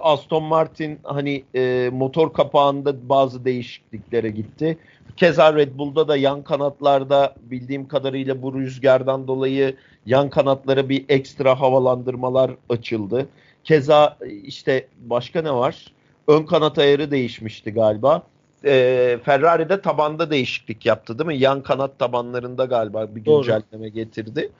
Aston 0.00 0.42
Martin 0.42 0.98
hani 1.02 1.44
e, 1.54 1.90
motor 1.92 2.32
kapağında 2.32 3.08
bazı 3.08 3.44
değişikliklere 3.44 4.30
gitti. 4.30 4.78
Keza 5.16 5.54
Red 5.54 5.78
Bull'da 5.78 6.08
da 6.08 6.16
yan 6.16 6.42
kanatlarda 6.42 7.34
bildiğim 7.42 7.88
kadarıyla 7.88 8.42
bu 8.42 8.54
rüzgardan 8.54 9.26
dolayı 9.28 9.76
yan 10.06 10.30
kanatlara 10.30 10.88
bir 10.88 11.04
ekstra 11.08 11.60
havalandırmalar 11.60 12.50
açıldı. 12.68 13.28
Keza 13.64 14.18
işte 14.44 14.88
başka 15.00 15.42
ne 15.42 15.52
var? 15.52 15.92
Ön 16.28 16.42
kanat 16.42 16.78
ayarı 16.78 17.10
değişmişti 17.10 17.70
galiba. 17.70 18.22
E, 18.64 19.18
Ferrari'de 19.24 19.80
tabanda 19.80 20.30
değişiklik 20.30 20.86
yaptı 20.86 21.18
değil 21.18 21.26
mi? 21.26 21.38
Yan 21.38 21.62
kanat 21.62 21.98
tabanlarında 21.98 22.64
galiba 22.64 23.14
bir 23.14 23.20
güncelleme 23.20 23.64
Doğru. 23.72 23.88
getirdi. 23.88 24.50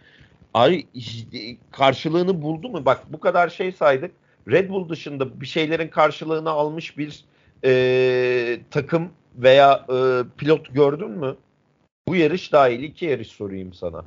Ay 0.55 0.87
karşılığını 1.71 2.43
buldu 2.43 2.69
mu? 2.69 2.85
Bak 2.85 3.03
bu 3.09 3.21
kadar 3.21 3.49
şey 3.49 3.73
saydık. 3.73 4.11
Red 4.51 4.71
Bull 4.71 4.89
dışında 4.89 5.41
bir 5.41 5.47
şeylerin 5.47 5.89
karşılığını 5.89 6.51
almış 6.51 6.99
bir 6.99 7.25
e, 7.65 8.61
takım 8.71 9.09
veya 9.37 9.87
e, 9.89 10.23
pilot 10.39 10.75
gördün 10.75 11.11
mü? 11.11 11.37
Bu 12.09 12.17
yarış 12.17 12.53
dahil 12.53 12.83
iki 12.83 13.05
yarış 13.05 13.29
sorayım 13.29 13.75
sana. 13.75 14.05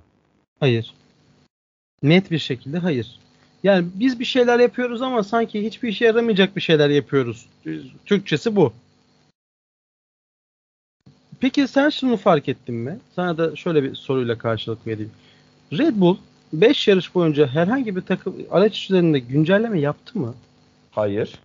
Hayır. 0.60 0.94
Net 2.04 2.32
bir 2.32 2.40
şekilde 2.40 2.78
hayır. 2.78 3.20
Yani 3.64 3.88
biz 3.96 4.20
bir 4.20 4.26
şeyler 4.26 4.60
yapıyoruz 4.60 5.02
ama 5.02 5.24
sanki 5.24 5.66
hiçbir 5.66 5.90
işe 5.90 6.06
yaramayacak 6.06 6.56
bir 6.56 6.62
şeyler 6.62 6.90
yapıyoruz. 6.90 7.46
Türkçesi 8.06 8.56
bu. 8.56 8.74
Peki 11.40 11.68
sen 11.68 11.90
şunu 11.90 12.18
fark 12.18 12.50
ettin 12.50 12.76
mi? 12.76 13.00
Sana 13.16 13.38
da 13.38 13.56
şöyle 13.56 13.84
bir 13.84 13.96
soruyla 13.96 14.38
karşılık 14.38 14.88
vereyim. 14.88 15.12
Red 15.74 15.94
Bull 15.96 16.18
5 16.54 16.88
yarış 16.88 17.16
boyunca 17.16 17.48
herhangi 17.48 17.96
bir 17.96 18.02
takım 18.02 18.36
araç 18.52 18.86
üzerinde 18.86 19.20
güncelleme 19.20 19.80
yaptı 19.80 20.20
mı? 20.20 20.36
Hayır. 20.92 21.40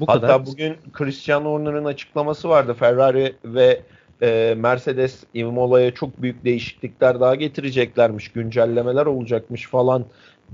Bu 0.00 0.08
Hatta 0.08 0.20
kadar. 0.20 0.46
bugün 0.46 0.76
Christian 0.92 1.44
Horner'ın 1.44 1.84
açıklaması 1.84 2.48
vardı. 2.48 2.74
Ferrari 2.74 3.34
ve 3.44 3.80
e, 4.22 4.54
Mercedes 4.58 5.24
Imola'ya 5.34 5.94
çok 5.94 6.22
büyük 6.22 6.44
değişiklikler 6.44 7.20
daha 7.20 7.34
getireceklermiş. 7.34 8.28
Güncellemeler 8.28 9.06
olacakmış 9.06 9.68
falan 9.68 10.04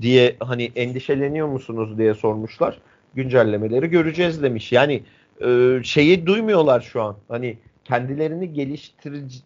diye 0.00 0.36
hani 0.40 0.72
endişeleniyor 0.76 1.48
musunuz 1.48 1.98
diye 1.98 2.14
sormuşlar. 2.14 2.78
Güncellemeleri 3.14 3.86
göreceğiz 3.90 4.42
demiş. 4.42 4.72
Yani 4.72 5.02
e, 5.46 5.80
şeyi 5.84 6.26
duymuyorlar 6.26 6.80
şu 6.80 7.02
an. 7.02 7.16
Hani 7.28 7.58
kendilerini 7.84 8.52
geliştirici 8.52 9.38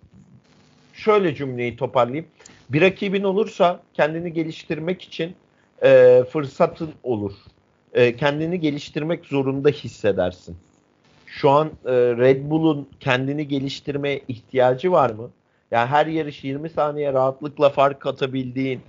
şöyle 0.93 1.35
cümleyi 1.35 1.77
toparlayayım. 1.77 2.27
Bir 2.71 2.81
rakibin 2.81 3.23
olursa 3.25 3.81
kendini 3.95 4.33
geliştirmek 4.33 5.03
için 5.03 5.35
e, 5.83 6.23
fırsatın 6.33 6.91
olur. 7.03 7.33
E, 7.95 8.17
kendini 8.17 8.61
geliştirmek 8.61 9.27
zorunda 9.27 9.69
hissedersin. 9.69 10.57
Şu 11.27 11.51
an 11.51 11.71
e, 11.87 11.93
Red 11.93 12.51
Bull'un 12.51 12.89
kendini 13.01 13.49
geliştirmeye 13.49 14.21
ihtiyacı 14.29 14.93
var 14.93 15.11
mı? 15.11 15.31
Yani 15.71 15.87
her 15.87 16.07
yarış 16.07 16.45
20 16.45 16.71
saniye 16.71 17.13
rahatlıkla 17.13 17.71
fark 17.71 18.07
atabildiğin, 18.07 18.81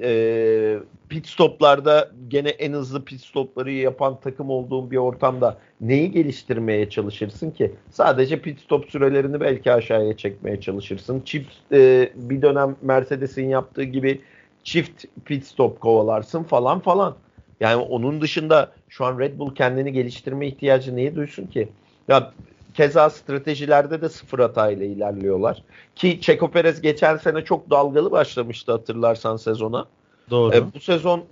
e, 0.00 0.78
pit 1.08 1.26
stoplarda 1.26 2.10
gene 2.28 2.48
en 2.48 2.72
hızlı 2.72 3.04
pit 3.04 3.20
stopları 3.20 3.72
yapan 3.72 4.20
takım 4.20 4.50
olduğun 4.50 4.90
bir 4.90 4.96
ortamda 4.96 5.58
neyi 5.80 6.10
geliştirmeye 6.10 6.90
çalışırsın 6.90 7.50
ki? 7.50 7.72
Sadece 7.90 8.40
pit 8.40 8.60
stop 8.60 8.90
sürelerini 8.90 9.40
belki 9.40 9.72
aşağıya 9.72 10.16
çekmeye 10.16 10.60
çalışırsın. 10.60 11.22
Çift 11.24 11.52
e, 11.72 12.12
bir 12.14 12.42
dönem 12.42 12.76
Mercedes'in 12.82 13.48
yaptığı 13.48 13.82
gibi 13.82 14.20
çift 14.64 15.04
pit 15.24 15.44
stop 15.44 15.80
kovalarsın 15.80 16.42
falan 16.42 16.80
falan. 16.80 17.14
Yani 17.62 17.76
onun 17.76 18.20
dışında 18.20 18.72
şu 18.88 19.04
an 19.04 19.18
Red 19.18 19.38
Bull 19.38 19.54
kendini 19.54 19.92
geliştirme 19.92 20.46
ihtiyacı 20.46 20.96
niye 20.96 21.16
duysun 21.16 21.46
ki? 21.46 21.68
Ya 22.08 22.32
keza 22.74 23.10
stratejilerde 23.10 24.00
de 24.00 24.08
sıfır 24.08 24.38
hatayla 24.38 24.86
ilerliyorlar. 24.86 25.62
Ki 25.96 26.18
Checo 26.20 26.50
Perez 26.50 26.80
geçen 26.80 27.16
sene 27.16 27.44
çok 27.44 27.70
dalgalı 27.70 28.10
başlamıştı 28.10 28.72
hatırlarsan 28.72 29.36
sezona. 29.36 29.86
Doğru. 30.30 30.56
E, 30.56 30.74
bu 30.74 30.80
sezon 30.80 31.24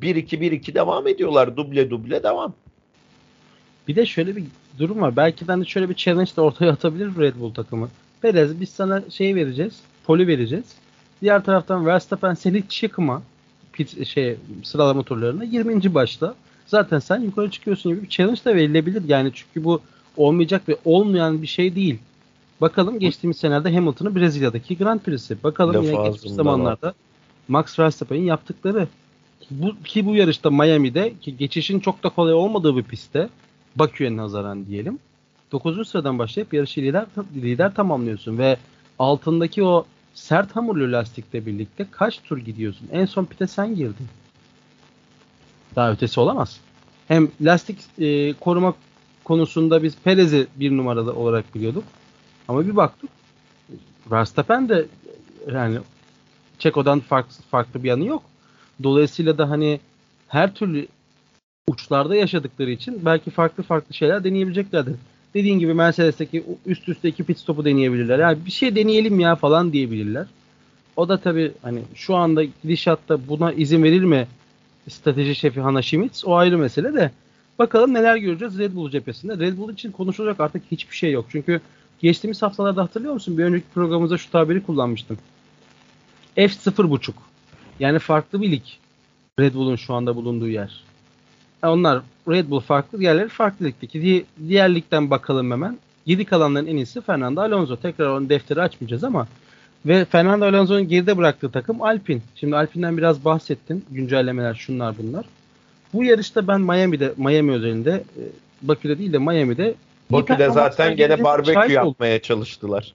1-2-1-2 0.00 0.74
devam 0.74 1.06
ediyorlar. 1.06 1.56
Duble 1.56 1.90
duble 1.90 2.22
devam. 2.22 2.54
Bir 3.88 3.96
de 3.96 4.06
şöyle 4.06 4.36
bir 4.36 4.44
durum 4.78 5.00
var. 5.00 5.16
Belki 5.16 5.48
de 5.48 5.52
hani 5.52 5.66
şöyle 5.66 5.88
bir 5.88 5.94
challenge 5.94 6.30
de 6.36 6.40
ortaya 6.40 6.72
atabilir 6.72 7.16
Red 7.18 7.34
Bull 7.40 7.54
takımı. 7.54 7.88
Perez 8.22 8.60
biz 8.60 8.68
sana 8.68 9.02
şey 9.10 9.34
vereceğiz. 9.34 9.80
Poli 10.06 10.26
vereceğiz. 10.26 10.74
Diğer 11.22 11.44
taraftan 11.44 11.86
Verstappen 11.86 12.34
seni 12.34 12.68
çıkma 12.68 13.22
pit, 13.76 14.06
şey 14.06 14.36
sıralama 14.62 15.02
turlarına 15.02 15.44
20. 15.44 15.94
başta. 15.94 16.34
Zaten 16.66 16.98
sen 16.98 17.20
yukarı 17.20 17.50
çıkıyorsun 17.50 17.92
gibi 17.92 18.02
bir 18.02 18.08
challenge 18.08 18.44
de 18.44 18.54
verilebilir. 18.54 19.02
Yani 19.08 19.30
çünkü 19.34 19.64
bu 19.64 19.80
olmayacak 20.16 20.68
ve 20.68 20.76
olmayan 20.84 21.42
bir 21.42 21.46
şey 21.46 21.74
değil. 21.74 21.98
Bakalım 22.60 22.98
geçtiğimiz 22.98 23.36
senelerde 23.36 23.74
Hamilton'ın 23.74 24.14
Brezilya'daki 24.14 24.78
Grand 24.78 25.00
Prix'si. 25.00 25.42
Bakalım 25.44 25.74
Lafı 25.74 25.86
yine 25.86 26.08
geçmiş 26.08 26.32
zamanlarda 26.32 26.94
Max 27.48 27.78
Verstappen'in 27.78 28.24
yaptıkları. 28.24 28.88
Bu, 29.50 29.74
ki 29.84 30.06
bu 30.06 30.16
yarışta 30.16 30.50
Miami'de 30.50 31.14
ki 31.20 31.36
geçişin 31.36 31.80
çok 31.80 32.02
da 32.02 32.08
kolay 32.08 32.34
olmadığı 32.34 32.76
bir 32.76 32.82
pistte 32.82 33.28
Bakü'ye 33.76 34.16
nazaran 34.16 34.66
diyelim. 34.66 34.98
9. 35.52 35.88
sıradan 35.88 36.18
başlayıp 36.18 36.54
yarışı 36.54 36.80
lider, 36.80 37.06
lider 37.34 37.74
tamamlıyorsun 37.74 38.38
ve 38.38 38.56
altındaki 38.98 39.64
o 39.64 39.86
sert 40.16 40.56
hamurlu 40.56 40.92
lastikle 40.92 41.46
birlikte 41.46 41.86
kaç 41.90 42.22
tur 42.22 42.38
gidiyorsun? 42.38 42.88
En 42.92 43.06
son 43.06 43.24
pite 43.24 43.46
sen 43.46 43.74
girdin. 43.74 44.06
Daha 45.76 45.92
ötesi 45.92 46.20
olamaz. 46.20 46.60
Hem 47.08 47.28
lastik 47.40 47.78
e, 47.98 48.32
koruma 48.32 48.74
konusunda 49.24 49.82
biz 49.82 49.96
Perez'i 50.04 50.46
bir 50.56 50.76
numaralı 50.76 51.14
olarak 51.14 51.54
biliyorduk. 51.54 51.84
Ama 52.48 52.66
bir 52.66 52.76
baktık 52.76 53.10
Verstappen 54.10 54.68
de 54.68 54.86
yani 55.52 55.78
Çeko'dan 56.58 57.00
farklı, 57.00 57.42
farklı 57.50 57.82
bir 57.82 57.88
yanı 57.88 58.04
yok. 58.04 58.22
Dolayısıyla 58.82 59.38
da 59.38 59.50
hani 59.50 59.80
her 60.28 60.54
türlü 60.54 60.86
uçlarda 61.68 62.16
yaşadıkları 62.16 62.70
için 62.70 63.04
belki 63.04 63.30
farklı 63.30 63.62
farklı 63.62 63.94
şeyler 63.94 64.24
deneyebileceklerdir. 64.24 64.94
Dediğin 65.34 65.58
gibi 65.58 65.74
Mercedes'teki 65.74 66.44
üst 66.66 66.88
üste 66.88 67.08
iki 67.08 67.24
pit 67.24 67.38
stopu 67.38 67.64
deneyebilirler. 67.64 68.18
Yani 68.18 68.38
bir 68.46 68.50
şey 68.50 68.76
deneyelim 68.76 69.20
ya 69.20 69.36
falan 69.36 69.72
diyebilirler. 69.72 70.26
O 70.96 71.08
da 71.08 71.18
tabii 71.18 71.52
hani 71.62 71.82
şu 71.94 72.14
anda 72.14 72.44
gidişatta 72.44 73.28
buna 73.28 73.52
izin 73.52 73.82
verir 73.82 74.04
mi 74.04 74.26
strateji 74.88 75.34
şefi 75.34 75.60
Hannah 75.60 75.82
Schmitz 75.82 76.24
o 76.24 76.34
ayrı 76.34 76.58
mesele 76.58 76.94
de 76.94 77.10
bakalım 77.58 77.94
neler 77.94 78.16
göreceğiz 78.16 78.58
Red 78.58 78.74
Bull 78.74 78.90
cephesinde. 78.90 79.38
Red 79.38 79.58
Bull 79.58 79.72
için 79.72 79.92
konuşulacak 79.92 80.40
artık 80.40 80.62
hiçbir 80.70 80.96
şey 80.96 81.12
yok. 81.12 81.26
Çünkü 81.28 81.60
geçtiğimiz 81.98 82.42
haftalarda 82.42 82.82
hatırlıyor 82.82 83.14
musun? 83.14 83.38
Bir 83.38 83.44
önceki 83.44 83.66
programımızda 83.74 84.18
şu 84.18 84.30
tabiri 84.30 84.62
kullanmıştım. 84.62 85.18
F0.5 86.36 87.12
yani 87.80 87.98
farklı 87.98 88.42
bir 88.42 88.50
lig 88.50 88.62
Red 89.38 89.54
Bull'un 89.54 89.76
şu 89.76 89.94
anda 89.94 90.16
bulunduğu 90.16 90.48
yer. 90.48 90.84
Onlar 91.62 92.02
Red 92.28 92.50
Bull 92.50 92.60
farklı, 92.60 93.00
diğerleri 93.00 93.28
farklı 93.28 93.66
ligdeki. 93.66 94.24
Diğer 94.48 94.74
ligden 94.74 95.10
bakalım 95.10 95.50
hemen. 95.50 95.78
Geri 96.06 96.24
kalanların 96.24 96.66
en 96.66 96.76
iyisi 96.76 97.00
Fernando 97.00 97.40
Alonso. 97.40 97.76
Tekrar 97.76 98.06
onun 98.06 98.28
defteri 98.28 98.62
açmayacağız 98.62 99.04
ama 99.04 99.26
ve 99.86 100.04
Fernando 100.04 100.44
Alonso'nun 100.44 100.88
geride 100.88 101.16
bıraktığı 101.16 101.50
takım 101.50 101.82
Alpine. 101.82 102.20
Şimdi 102.34 102.56
Alpine'den 102.56 102.96
biraz 102.96 103.24
bahsettin. 103.24 103.84
Güncellemeler 103.90 104.54
şunlar 104.54 104.94
bunlar. 104.98 105.24
Bu 105.92 106.04
yarışta 106.04 106.48
ben 106.48 106.60
Miami'de, 106.60 107.12
Miami 107.16 107.52
özelinde 107.52 107.90
e, 107.90 108.22
Bakü'de 108.62 108.98
değil 108.98 109.12
de 109.12 109.18
Miami'de 109.18 109.74
Bakü'de 110.10 110.50
zaten 110.50 110.96
gene 110.96 111.24
barbekü 111.24 111.72
yapmaya 111.72 112.22
çalıştılar. 112.22 112.92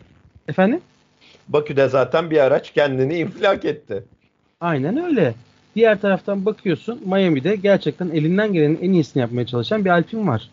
Efendim? 0.47 0.82
Bakü'de 1.47 1.89
zaten 1.89 2.32
bir 2.32 2.38
araç 2.38 2.74
kendini 2.74 3.17
infilak 3.17 3.65
etti. 3.65 4.04
Aynen 4.62 4.97
öyle. 5.06 5.34
Diğer 5.75 6.01
taraftan 6.01 6.45
bakıyorsun 6.45 7.01
Miami'de 7.05 7.55
gerçekten 7.55 8.10
elinden 8.10 8.53
gelenin 8.53 8.79
en 8.81 8.91
iyisini 8.91 9.21
yapmaya 9.21 9.45
çalışan 9.45 9.86
bir 9.86 9.89
Alpine 9.89 10.27
var. 10.27 10.49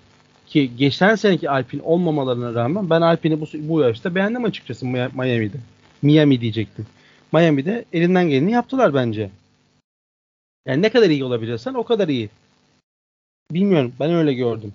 Ki 0.47 0.71
geçen 0.77 1.15
seneki 1.15 1.51
Alpine 1.51 1.83
olmamalarına 1.83 2.55
rağmen 2.55 2.91
ben 2.91 3.01
Alpine'i 3.01 3.41
bu, 3.41 3.47
bu 3.55 3.81
yarışta 3.81 4.15
beğendim 4.15 4.45
açıkçası 4.45 4.87
Miami'de. 4.87 5.57
Miami 6.03 6.41
diyecektim. 6.41 6.87
Miami'de 7.33 7.85
elinden 7.93 8.29
geleni 8.29 8.53
yaptılar 8.53 8.95
bence. 8.95 9.31
Yani 10.67 10.83
ne 10.83 10.89
kadar 10.89 11.11
iyi 11.11 11.25
olabilirsen 11.25 11.75
o 11.75 11.83
kadar 11.83 12.09
iyi. 12.09 12.31
Bilmiyorum 13.53 13.93
ben 14.01 14.11
öyle 14.11 14.35
gördüm. 14.35 14.73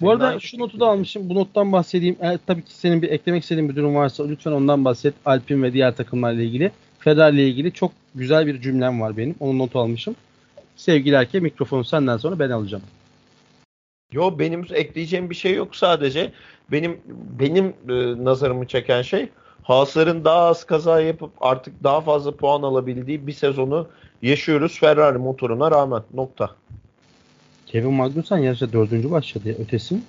Bu 0.00 0.10
arada 0.10 0.40
şu 0.40 0.58
notu 0.58 0.80
da 0.80 0.86
almışım. 0.86 1.28
Bu 1.28 1.34
nottan 1.34 1.72
bahsedeyim. 1.72 2.16
E, 2.20 2.38
tabii 2.46 2.62
ki 2.62 2.74
senin 2.74 3.02
bir 3.02 3.10
eklemek 3.10 3.42
istediğin 3.42 3.68
bir 3.68 3.76
durum 3.76 3.94
varsa 3.94 4.26
lütfen 4.26 4.52
ondan 4.52 4.84
bahset. 4.84 5.14
Alpin 5.24 5.62
ve 5.62 5.72
diğer 5.72 5.96
takımlarla 5.96 6.42
ilgili. 6.42 6.72
Ferrari 7.04 7.34
ile 7.34 7.48
ilgili 7.48 7.72
çok 7.72 7.92
güzel 8.14 8.46
bir 8.46 8.60
cümlem 8.60 9.00
var 9.00 9.16
benim. 9.16 9.34
Onu 9.40 9.58
not 9.58 9.76
almışım. 9.76 10.16
Sevgili 10.76 11.14
Erke 11.14 11.40
mikrofonu 11.40 11.84
senden 11.84 12.16
sonra 12.16 12.38
ben 12.38 12.50
alacağım. 12.50 12.82
Yo 14.12 14.38
benim 14.38 14.66
ekleyeceğim 14.72 15.30
bir 15.30 15.34
şey 15.34 15.54
yok 15.54 15.76
sadece. 15.76 16.32
Benim 16.72 17.00
benim 17.40 17.66
e, 17.66 18.24
nazarımı 18.24 18.66
çeken 18.66 19.02
şey 19.02 19.28
Haas'ların 19.62 20.24
daha 20.24 20.40
az 20.40 20.64
kaza 20.64 21.00
yapıp 21.00 21.30
artık 21.40 21.82
daha 21.82 22.00
fazla 22.00 22.36
puan 22.36 22.62
alabildiği 22.62 23.26
bir 23.26 23.32
sezonu 23.32 23.88
yaşıyoruz 24.22 24.78
Ferrari 24.78 25.18
motoruna 25.18 25.70
rağmen. 25.70 26.02
Nokta. 26.14 26.50
Kevin 27.66 27.92
Magnussen 27.92 28.38
yarışta 28.38 28.72
dördüncü 28.72 29.10
başladı 29.10 29.48
ya. 29.48 29.54
Ötesi 29.54 29.94
mi? 29.94 30.00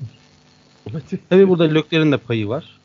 Tabii 1.29 1.49
burada 1.49 1.63
Lökler'in 1.63 2.11
de 2.11 2.17
payı 2.17 2.47
var. 2.47 2.79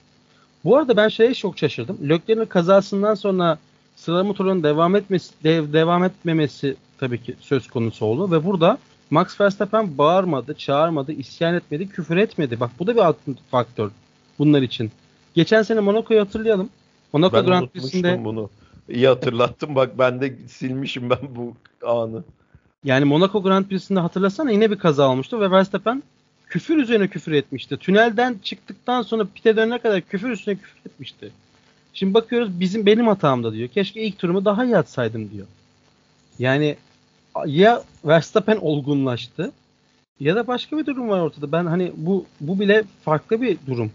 Bu 0.64 0.76
arada 0.76 0.96
ben 0.96 1.08
şeye 1.08 1.34
çok 1.34 1.58
şaşırdım. 1.58 1.98
Lökler'in 2.08 2.44
kazasından 2.44 3.14
sonra 3.14 3.58
sıralama 3.98 4.32
turunun 4.32 4.62
devam 4.62 4.96
etmesi 4.96 5.32
dev, 5.44 5.72
devam 5.72 6.04
etmemesi 6.04 6.76
tabii 6.98 7.22
ki 7.22 7.34
söz 7.40 7.68
konusu 7.68 8.06
oldu 8.06 8.32
ve 8.32 8.44
burada 8.44 8.78
Max 9.10 9.40
Verstappen 9.40 9.98
bağırmadı, 9.98 10.54
çağırmadı, 10.54 11.12
isyan 11.12 11.54
etmedi, 11.54 11.88
küfür 11.88 12.16
etmedi. 12.16 12.60
Bak 12.60 12.70
bu 12.78 12.86
da 12.86 12.94
bir 12.94 13.00
alt 13.00 13.16
faktör 13.50 13.90
bunlar 14.38 14.62
için. 14.62 14.90
Geçen 15.34 15.62
sene 15.62 15.80
Monaco'yu 15.80 16.20
hatırlayalım. 16.20 16.70
Monaco 17.12 17.36
ben 17.36 17.46
Grand 17.46 17.68
Prix'sinde 17.68 18.24
bunu. 18.24 18.50
İyi 18.88 19.08
hatırlattım. 19.08 19.74
Bak 19.74 19.98
ben 19.98 20.20
de 20.20 20.34
silmişim 20.48 21.10
ben 21.10 21.18
bu 21.36 21.54
anı. 21.86 22.24
Yani 22.84 23.04
Monaco 23.04 23.42
Grand 23.42 23.64
Prix'sinde 23.64 24.00
hatırlasana 24.00 24.50
yine 24.50 24.70
bir 24.70 24.78
kaza 24.78 25.08
olmuştu 25.08 25.40
ve 25.40 25.50
Verstappen 25.50 26.02
küfür 26.46 26.76
üzerine 26.76 27.08
küfür 27.08 27.32
etmişti. 27.32 27.76
Tünelden 27.76 28.38
çıktıktan 28.42 29.02
sonra 29.02 29.26
pite 29.34 29.56
dönene 29.56 29.78
kadar 29.78 30.00
küfür 30.00 30.30
üstüne 30.30 30.56
küfür 30.56 30.80
etmişti. 30.90 31.30
Şimdi 31.98 32.14
bakıyoruz 32.14 32.60
bizim 32.60 32.86
benim 32.86 33.06
hatamda 33.06 33.52
diyor. 33.52 33.68
Keşke 33.68 34.02
ilk 34.02 34.18
turumu 34.18 34.44
daha 34.44 34.64
iyi 34.64 34.76
atsaydım 34.76 35.30
diyor. 35.30 35.46
Yani 36.38 36.76
ya 37.46 37.82
Verstappen 38.04 38.56
olgunlaştı 38.56 39.52
ya 40.20 40.36
da 40.36 40.46
başka 40.46 40.78
bir 40.78 40.86
durum 40.86 41.08
var 41.08 41.20
ortada. 41.20 41.52
Ben 41.52 41.66
hani 41.66 41.92
bu 41.96 42.26
bu 42.40 42.60
bile 42.60 42.84
farklı 43.04 43.42
bir 43.42 43.58
durum. 43.66 43.92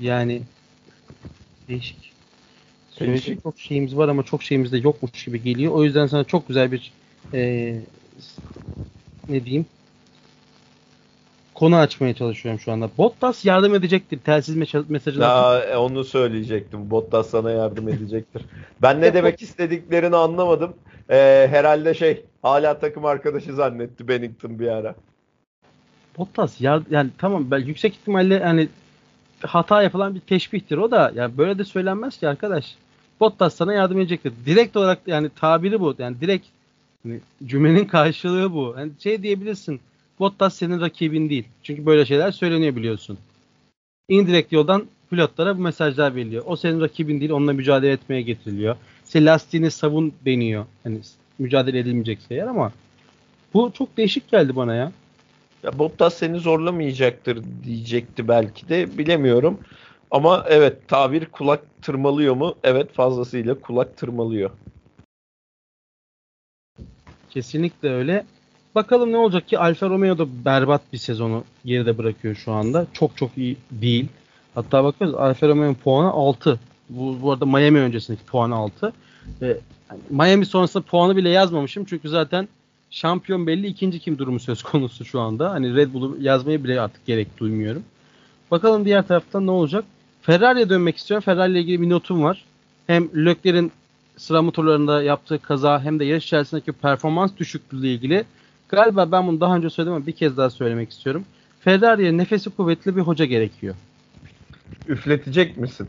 Yani 0.00 0.42
değişik. 1.68 2.12
Söyleyecek 2.90 3.42
çok 3.42 3.58
şeyimiz 3.58 3.96
var 3.96 4.08
ama 4.08 4.22
çok 4.22 4.42
şeyimiz 4.42 4.72
de 4.72 4.78
yokmuş 4.78 5.24
gibi 5.24 5.42
geliyor. 5.42 5.72
O 5.72 5.84
yüzden 5.84 6.06
sana 6.06 6.24
çok 6.24 6.48
güzel 6.48 6.72
bir 6.72 6.92
e, 7.34 7.74
ne 9.28 9.44
diyeyim 9.44 9.66
konu 11.56 11.76
açmaya 11.76 12.14
çalışıyorum 12.14 12.60
şu 12.60 12.72
anda. 12.72 12.90
Bottas 12.98 13.44
yardım 13.44 13.74
edecektir. 13.74 14.18
Telsiz 14.18 14.56
mesajı. 14.88 15.20
Ya, 15.20 15.60
e, 15.60 15.76
onu 15.76 16.04
söyleyecektim. 16.04 16.90
Bottas 16.90 17.30
sana 17.30 17.50
yardım 17.50 17.88
edecektir. 17.88 18.42
Ben 18.82 19.00
ne 19.00 19.14
demek 19.14 19.42
istediklerini 19.42 20.16
anlamadım. 20.16 20.74
Ee, 21.10 21.46
herhalde 21.50 21.94
şey 21.94 22.24
hala 22.42 22.78
takım 22.78 23.04
arkadaşı 23.04 23.54
zannetti 23.54 24.08
Bennington 24.08 24.58
bir 24.58 24.68
ara. 24.68 24.94
Bottas 26.18 26.60
ya 26.60 26.82
yani 26.90 27.10
tamam 27.18 27.50
ben 27.50 27.58
yüksek 27.58 27.94
ihtimalle 27.94 28.34
yani 28.34 28.68
hata 29.40 29.82
yapılan 29.82 30.14
bir 30.14 30.20
teşbihtir 30.20 30.78
o 30.78 30.90
da. 30.90 31.12
Yani 31.14 31.38
böyle 31.38 31.58
de 31.58 31.64
söylenmez 31.64 32.18
ki 32.18 32.28
arkadaş. 32.28 32.74
Bottas 33.20 33.54
sana 33.54 33.72
yardım 33.72 34.00
edecektir. 34.00 34.32
Direkt 34.46 34.76
olarak 34.76 34.98
yani 35.06 35.28
tabiri 35.28 35.80
bu. 35.80 35.94
Yani 35.98 36.20
direkt 36.20 36.46
yani 37.04 37.20
cümlenin 37.46 37.84
karşılığı 37.84 38.52
bu. 38.52 38.74
Yani 38.78 38.92
şey 38.98 39.22
diyebilirsin. 39.22 39.80
Bottas 40.20 40.54
senin 40.54 40.80
rakibin 40.80 41.30
değil. 41.30 41.44
Çünkü 41.62 41.86
böyle 41.86 42.06
şeyler 42.06 42.32
söyleniyor 42.32 42.76
biliyorsun. 42.76 43.18
Indirekt 44.08 44.52
yoldan 44.52 44.86
pilotlara 45.10 45.58
bu 45.58 45.62
mesajlar 45.62 46.14
veriliyor. 46.14 46.42
O 46.46 46.56
senin 46.56 46.80
rakibin 46.80 47.20
değil. 47.20 47.30
Onunla 47.30 47.52
mücadele 47.52 47.92
etmeye 47.92 48.22
getiriliyor. 48.22 48.76
işte 49.06 49.24
lastiğini 49.24 49.70
savun 49.70 50.12
deniyor. 50.24 50.66
Hani 50.82 51.00
mücadele 51.38 51.78
edilmeyecekse 51.78 52.34
eğer 52.34 52.46
ama 52.46 52.72
bu 53.54 53.72
çok 53.72 53.96
değişik 53.96 54.30
geldi 54.30 54.56
bana 54.56 54.74
ya. 54.74 54.92
Ya 55.62 55.78
Bottas 55.78 56.14
seni 56.14 56.38
zorlamayacaktır 56.38 57.44
diyecekti 57.64 58.28
belki 58.28 58.68
de 58.68 58.98
bilemiyorum. 58.98 59.60
Ama 60.10 60.44
evet 60.48 60.88
tabir 60.88 61.26
kulak 61.26 61.82
tırmalıyor 61.82 62.34
mu? 62.34 62.54
Evet 62.64 62.92
fazlasıyla 62.92 63.54
kulak 63.60 63.96
tırmalıyor. 63.96 64.50
Kesinlikle 67.30 67.88
öyle. 67.90 68.24
Bakalım 68.76 69.12
ne 69.12 69.16
olacak 69.16 69.48
ki 69.48 69.58
Alfa 69.58 69.88
Romeo 69.88 70.18
da 70.18 70.44
berbat 70.44 70.82
bir 70.92 70.98
sezonu 70.98 71.44
geride 71.64 71.98
bırakıyor 71.98 72.34
şu 72.34 72.52
anda. 72.52 72.86
Çok 72.92 73.16
çok 73.16 73.38
iyi 73.38 73.56
değil. 73.70 74.08
Hatta 74.54 74.84
bakıyoruz 74.84 75.16
Alfa 75.16 75.48
Romeo'nun 75.48 75.74
puanı 75.74 76.10
6. 76.10 76.60
Bu, 76.90 77.18
bu 77.22 77.32
arada 77.32 77.46
Miami 77.46 77.78
öncesindeki 77.78 78.24
puanı 78.24 78.54
6. 78.54 78.92
Ee, 79.42 79.56
Miami 80.10 80.46
sonrasında 80.46 80.82
puanı 80.82 81.16
bile 81.16 81.28
yazmamışım. 81.28 81.84
Çünkü 81.84 82.08
zaten 82.08 82.48
şampiyon 82.90 83.46
belli 83.46 83.66
ikinci 83.66 84.00
kim 84.00 84.18
durumu 84.18 84.40
söz 84.40 84.62
konusu 84.62 85.04
şu 85.04 85.20
anda. 85.20 85.50
Hani 85.50 85.76
Red 85.76 85.94
Bull'u 85.94 86.16
yazmaya 86.20 86.64
bile 86.64 86.80
artık 86.80 87.06
gerek 87.06 87.38
duymuyorum. 87.38 87.82
Bakalım 88.50 88.84
diğer 88.84 89.06
taraftan 89.06 89.46
ne 89.46 89.50
olacak. 89.50 89.84
Ferrari'ye 90.22 90.68
dönmek 90.68 90.96
istiyorum. 90.96 91.24
Ferrari 91.24 91.52
ile 91.52 91.60
ilgili 91.60 91.80
bir 91.80 91.90
notum 91.90 92.22
var. 92.22 92.44
Hem 92.86 93.26
Leclerc'in 93.26 93.72
sıra 94.16 94.42
motorlarında 94.42 95.02
yaptığı 95.02 95.38
kaza 95.38 95.82
hem 95.82 95.98
de 95.98 96.04
yarış 96.04 96.24
içerisindeki 96.24 96.72
performans 96.72 97.30
düşüklüğü 97.36 97.80
ile 97.80 97.92
ilgili 97.92 98.24
galiba 98.68 99.12
ben 99.12 99.26
bunu 99.26 99.40
daha 99.40 99.56
önce 99.56 99.70
söyledim 99.70 99.94
ama 99.94 100.06
bir 100.06 100.12
kez 100.12 100.36
daha 100.36 100.50
söylemek 100.50 100.90
istiyorum. 100.90 101.24
Ferrari'ye 101.60 102.16
nefesi 102.16 102.50
kuvvetli 102.50 102.96
bir 102.96 103.00
hoca 103.00 103.24
gerekiyor. 103.24 103.74
Üfletecek 104.88 105.56
misin? 105.56 105.88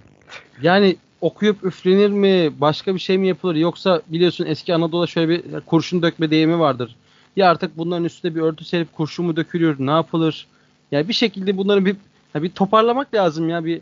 Yani 0.62 0.96
okuyup 1.22 1.63
üflenir 1.63 2.10
mi? 2.10 2.52
Başka 2.62 2.96
bir 2.96 3.00
şey 3.00 3.18
mi 3.18 3.28
yapılır? 3.28 3.56
Yoksa 3.56 4.02
biliyorsun 4.08 4.46
eski 4.46 4.76
Anadolu'da 4.76 5.08
şöyle 5.08 5.30
bir 5.30 5.60
kurşun 5.60 6.02
dökme 6.02 6.32
deyimi 6.32 6.60
vardır. 6.60 6.96
Ya 7.36 7.52
artık 7.52 7.78
bunların 7.78 8.06
üstüne 8.06 8.36
bir 8.36 8.42
örtü 8.42 8.66
serip 8.66 8.94
kurşun 8.94 9.26
mu 9.26 9.36
dökülüyor? 9.36 9.76
Ne 9.80 9.92
yapılır? 9.92 10.48
Yani 10.92 11.08
bir 11.08 11.13
şekilde 11.13 11.58
bunları 11.58 11.86
bir 11.86 11.96
bir 12.36 12.50
toparlamak 12.50 13.13
lazım 13.13 13.50
ya 13.50 13.66
bir 13.66 13.82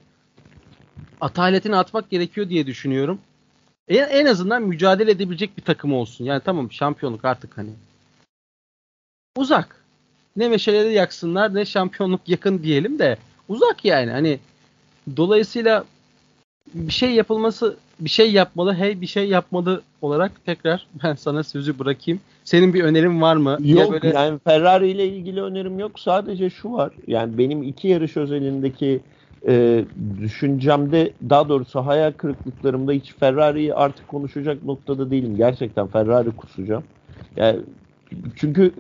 ataletini 1.22 1.76
atmak 1.76 2.10
gerekiyor 2.10 2.50
diye 2.50 2.68
düşünüyorum. 2.68 3.20
En, 3.88 4.08
en 4.10 4.26
azından 4.26 4.64
mücadele 4.64 5.12
edebilecek 5.12 5.58
bir 5.58 5.62
takım 5.62 5.94
olsun. 5.94 6.26
Yani 6.26 6.42
tamam 6.46 6.72
şampiyonluk 6.72 7.26
artık 7.26 7.58
hani 7.58 7.70
uzak. 9.38 9.86
Ne 10.36 10.50
meşaleleri 10.50 10.94
yaksınlar 10.94 11.56
ne 11.56 11.66
şampiyonluk 11.66 12.22
yakın 12.28 12.64
diyelim 12.64 13.00
de 13.00 13.18
uzak 13.50 13.86
yani. 13.86 14.12
Hani 14.12 14.40
dolayısıyla 15.18 15.84
bir 16.74 16.94
şey 16.94 17.12
yapılması 17.12 17.78
bir 18.00 18.10
şey 18.10 18.32
yapmalı 18.32 18.74
hey 18.74 19.02
bir 19.02 19.08
şey 19.08 19.28
yapmalı 19.28 19.82
olarak 20.02 20.46
tekrar 20.46 20.88
ben 21.04 21.16
sana 21.16 21.44
sözü 21.44 21.80
bırakayım. 21.80 22.20
Senin 22.44 22.74
bir 22.74 22.84
önerin 22.84 23.22
var 23.22 23.36
mı? 23.36 23.58
Yok 23.64 23.92
böyle... 23.92 24.08
yani 24.08 24.40
Ferrari 24.44 24.90
ile 24.90 25.08
ilgili 25.08 25.42
önerim 25.42 25.80
yok. 25.80 26.00
Sadece 26.00 26.50
şu 26.50 26.72
var. 26.72 26.94
Yani 27.08 27.38
benim 27.38 27.64
iki 27.64 27.88
yarış 27.88 28.18
özelindeki 28.18 29.00
e, 29.48 29.86
düşüncemde 30.22 31.14
daha 31.30 31.50
doğrusu 31.50 31.80
hayal 31.80 32.12
kırıklıklarımda 32.12 32.92
hiç 32.92 33.14
Ferrari'yi 33.14 33.74
artık 33.74 34.08
konuşacak 34.08 34.64
noktada 34.64 35.12
değilim. 35.12 35.38
Gerçekten 35.38 35.88
Ferrari 35.88 36.32
kusacağım. 36.32 36.84
Yani 37.36 37.60
çünkü 38.36 38.74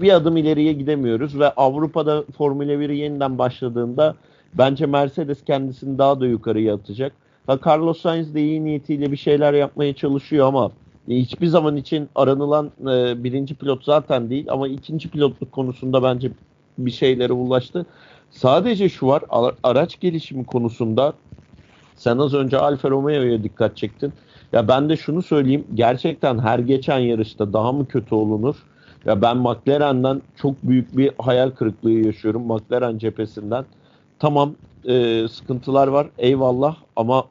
bir 0.00 0.12
adım 0.12 0.36
ileriye 0.36 0.72
gidemiyoruz 0.72 1.38
ve 1.38 1.50
Avrupa'da 1.50 2.24
Formula 2.38 2.80
1 2.80 2.88
yeniden 2.88 3.38
başladığında 3.38 4.14
bence 4.54 4.86
Mercedes 4.86 5.44
kendisini 5.44 5.98
daha 5.98 6.20
da 6.20 6.26
yukarıya 6.26 6.74
atacak. 6.74 7.12
Ha, 7.46 7.58
Carlos 7.66 8.00
Sainz 8.00 8.34
de 8.34 8.42
iyi 8.42 8.64
niyetiyle 8.64 9.12
bir 9.12 9.16
şeyler 9.16 9.54
yapmaya 9.54 9.94
çalışıyor 9.94 10.46
ama 10.46 10.70
hiçbir 11.08 11.46
zaman 11.46 11.76
için 11.76 12.08
aranılan 12.14 12.70
e, 12.80 13.24
birinci 13.24 13.54
pilot 13.54 13.84
zaten 13.84 14.30
değil 14.30 14.46
ama 14.48 14.68
ikinci 14.68 15.10
pilotluk 15.10 15.52
konusunda 15.52 16.02
bence 16.02 16.30
bir 16.78 16.90
şeylere 16.90 17.32
ulaştı. 17.32 17.86
Sadece 18.30 18.88
şu 18.88 19.06
var 19.06 19.22
araç 19.62 20.00
gelişimi 20.00 20.46
konusunda 20.46 21.12
sen 21.96 22.18
az 22.18 22.34
önce 22.34 22.58
Alfa 22.58 22.90
Romeo'ya 22.90 23.44
dikkat 23.44 23.76
çektin. 23.76 24.12
Ya 24.54 24.68
ben 24.68 24.88
de 24.88 24.96
şunu 24.96 25.22
söyleyeyim. 25.22 25.64
Gerçekten 25.74 26.38
her 26.38 26.58
geçen 26.58 26.98
yarışta 26.98 27.52
daha 27.52 27.72
mı 27.72 27.86
kötü 27.88 28.14
olunur? 28.14 28.56
Ya 29.04 29.22
ben 29.22 29.36
McLaren'den 29.36 30.22
çok 30.36 30.54
büyük 30.62 30.96
bir 30.96 31.10
hayal 31.18 31.50
kırıklığı 31.50 31.90
yaşıyorum 31.90 32.42
McLaren 32.42 32.98
cephesinden. 32.98 33.64
Tamam 34.18 34.54
e, 34.88 35.26
sıkıntılar 35.28 35.88
var 35.88 36.06
eyvallah 36.18 36.76
ama 36.96 37.24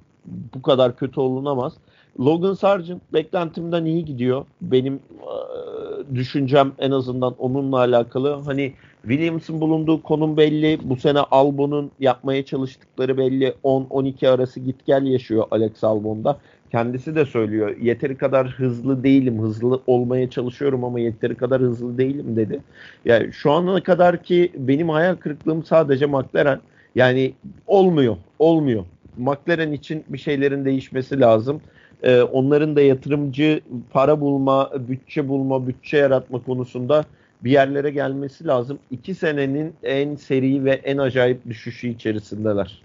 bu 0.55 0.61
kadar 0.61 0.95
kötü 0.95 1.19
olunamaz. 1.19 1.73
Logan 2.19 2.53
Sargent 2.53 3.13
beklentimden 3.13 3.85
iyi 3.85 4.05
gidiyor. 4.05 4.45
Benim 4.61 4.93
e, 4.93 6.15
düşüncem 6.15 6.71
en 6.79 6.91
azından 6.91 7.35
onunla 7.39 7.77
alakalı. 7.77 8.41
Hani 8.45 8.73
Williams'ın 9.01 9.61
bulunduğu 9.61 10.03
konum 10.03 10.37
belli. 10.37 10.79
Bu 10.83 10.95
sene 10.95 11.19
Albon'un 11.19 11.91
yapmaya 11.99 12.45
çalıştıkları 12.45 13.17
belli. 13.17 13.53
10-12 13.63 14.29
arası 14.29 14.59
git 14.59 14.85
gel 14.85 15.05
yaşıyor 15.05 15.45
Alex 15.51 15.83
Albon'da. 15.83 16.37
Kendisi 16.73 17.15
de 17.15 17.25
söylüyor. 17.25 17.77
Yeteri 17.81 18.17
kadar 18.17 18.47
hızlı 18.47 19.03
değilim. 19.03 19.41
Hızlı 19.41 19.81
olmaya 19.87 20.29
çalışıyorum 20.29 20.83
ama 20.83 20.99
yeteri 20.99 21.35
kadar 21.35 21.61
hızlı 21.61 21.97
değilim 21.97 22.35
dedi. 22.35 22.59
Yani 23.05 23.33
şu 23.33 23.51
ana 23.51 23.83
kadar 23.83 24.23
ki 24.23 24.51
benim 24.55 24.89
hayal 24.89 25.15
kırıklığım 25.15 25.63
sadece 25.63 26.05
McLaren. 26.05 26.59
Yani 26.95 27.33
olmuyor. 27.67 28.17
Olmuyor. 28.39 28.85
McLaren 29.17 29.71
için 29.71 30.03
bir 30.09 30.17
şeylerin 30.17 30.65
değişmesi 30.65 31.19
lazım. 31.19 31.61
Ee, 32.03 32.21
onların 32.21 32.75
da 32.75 32.81
yatırımcı 32.81 33.61
para 33.91 34.21
bulma, 34.21 34.71
bütçe 34.89 35.27
bulma, 35.27 35.67
bütçe 35.67 35.97
yaratma 35.97 36.43
konusunda 36.43 37.05
bir 37.43 37.51
yerlere 37.51 37.89
gelmesi 37.89 38.47
lazım. 38.47 38.79
İki 38.91 39.15
senenin 39.15 39.73
en 39.83 40.15
seri 40.15 40.65
ve 40.65 40.71
en 40.71 40.97
acayip 40.97 41.45
düşüşü 41.49 41.87
içerisindeler. 41.87 42.81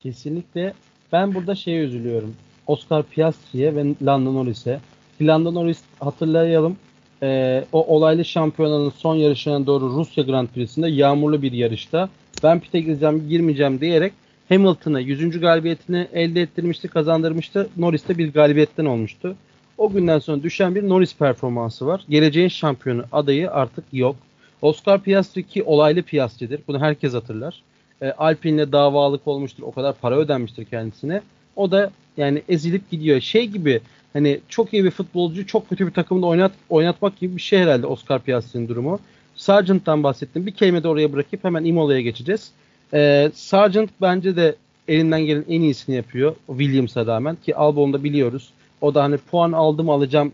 Kesinlikle. 0.00 0.72
Ben 1.12 1.34
burada 1.34 1.54
şeye 1.54 1.84
üzülüyorum. 1.84 2.34
Oscar 2.66 3.02
Piastri'ye 3.02 3.74
ve 3.74 3.84
Lando 4.02 4.34
Norris'e. 4.34 4.80
Lando 5.20 5.54
Norris 5.54 5.80
hatırlayalım. 6.00 6.76
E, 7.22 7.64
o 7.72 7.96
olaylı 7.96 8.24
şampiyonanın 8.24 8.90
son 8.90 9.16
yarışına 9.16 9.66
doğru 9.66 9.88
Rusya 9.88 10.24
Grand 10.24 10.48
Prix'sinde 10.48 10.88
yağmurlu 10.88 11.42
bir 11.42 11.52
yarışta 11.52 12.08
ben 12.42 12.60
pite 12.60 12.80
gireceğim 12.80 13.28
girmeyeceğim 13.28 13.80
diyerek 13.80 14.12
Hamilton'a 14.48 15.00
100. 15.00 15.40
galibiyetini 15.40 16.08
elde 16.12 16.42
ettirmişti, 16.42 16.88
kazandırmıştı. 16.88 17.68
Norris 17.76 18.08
de 18.08 18.18
bir 18.18 18.32
galibiyetten 18.32 18.84
olmuştu. 18.84 19.36
O 19.78 19.92
günden 19.92 20.18
sonra 20.18 20.42
düşen 20.42 20.74
bir 20.74 20.88
Norris 20.88 21.16
performansı 21.16 21.86
var. 21.86 22.04
Geleceğin 22.08 22.48
şampiyonu 22.48 23.04
adayı 23.12 23.50
artık 23.50 23.84
yok. 23.92 24.16
Oscar 24.62 25.02
Piastri 25.02 25.46
ki 25.46 25.62
olaylı 25.62 26.02
Piastri'dir. 26.02 26.60
Bunu 26.68 26.80
herkes 26.80 27.14
hatırlar. 27.14 27.62
E, 28.02 28.10
Alpine'le 28.10 28.72
davalık 28.72 29.28
olmuştur. 29.28 29.62
O 29.62 29.72
kadar 29.72 29.94
para 29.94 30.16
ödenmiştir 30.16 30.64
kendisine. 30.64 31.22
O 31.56 31.70
da 31.70 31.90
yani 32.16 32.42
ezilip 32.48 32.90
gidiyor. 32.90 33.20
Şey 33.20 33.46
gibi 33.46 33.80
hani 34.12 34.40
çok 34.48 34.72
iyi 34.72 34.84
bir 34.84 34.90
futbolcu 34.90 35.46
çok 35.46 35.68
kötü 35.68 35.86
bir 35.86 35.92
takımda 35.92 36.26
oynat, 36.26 36.52
oynatmak 36.68 37.18
gibi 37.18 37.36
bir 37.36 37.42
şey 37.42 37.58
herhalde 37.58 37.86
Oscar 37.86 38.22
Piastri'nin 38.22 38.68
durumu. 38.68 39.00
Sargent'tan 39.36 40.02
bahsettim. 40.02 40.46
Bir 40.46 40.52
kelime 40.52 40.82
de 40.82 40.88
oraya 40.88 41.12
bırakıp 41.12 41.44
hemen 41.44 41.64
Imola'ya 41.64 42.00
geçeceğiz. 42.00 42.50
Ee, 42.94 43.30
Sargent 43.34 43.90
bence 44.00 44.36
de 44.36 44.56
elinden 44.88 45.20
gelen 45.20 45.44
en 45.48 45.60
iyisini 45.60 45.96
yapıyor. 45.96 46.34
Williams'a 46.46 47.06
rağmen 47.06 47.36
ki 47.36 47.56
Albon'da 47.56 48.04
biliyoruz. 48.04 48.50
O 48.80 48.94
da 48.94 49.02
hani 49.02 49.16
puan 49.16 49.52
aldım 49.52 49.90
alacağım 49.90 50.32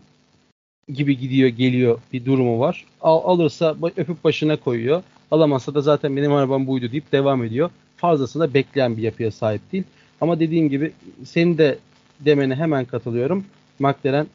gibi 0.93 1.17
gidiyor 1.17 1.49
geliyor 1.49 1.99
bir 2.13 2.25
durumu 2.25 2.59
var. 2.59 2.85
Al, 3.01 3.21
alırsa 3.23 3.75
öpüp 3.97 4.23
başına 4.23 4.55
koyuyor. 4.55 5.03
Alamazsa 5.31 5.73
da 5.73 5.81
zaten 5.81 6.17
benim 6.17 6.33
arabam 6.33 6.67
buydu 6.67 6.91
deyip 6.91 7.11
devam 7.11 7.43
ediyor. 7.43 7.69
Fazlasında 7.97 8.53
bekleyen 8.53 8.97
bir 8.97 9.01
yapıya 9.01 9.31
sahip 9.31 9.71
değil. 9.71 9.83
Ama 10.21 10.39
dediğim 10.39 10.69
gibi 10.69 10.91
senin 11.25 11.57
de 11.57 11.77
demene 12.19 12.55
hemen 12.55 12.85
katılıyorum. 12.85 13.45
McLaren 13.79 14.27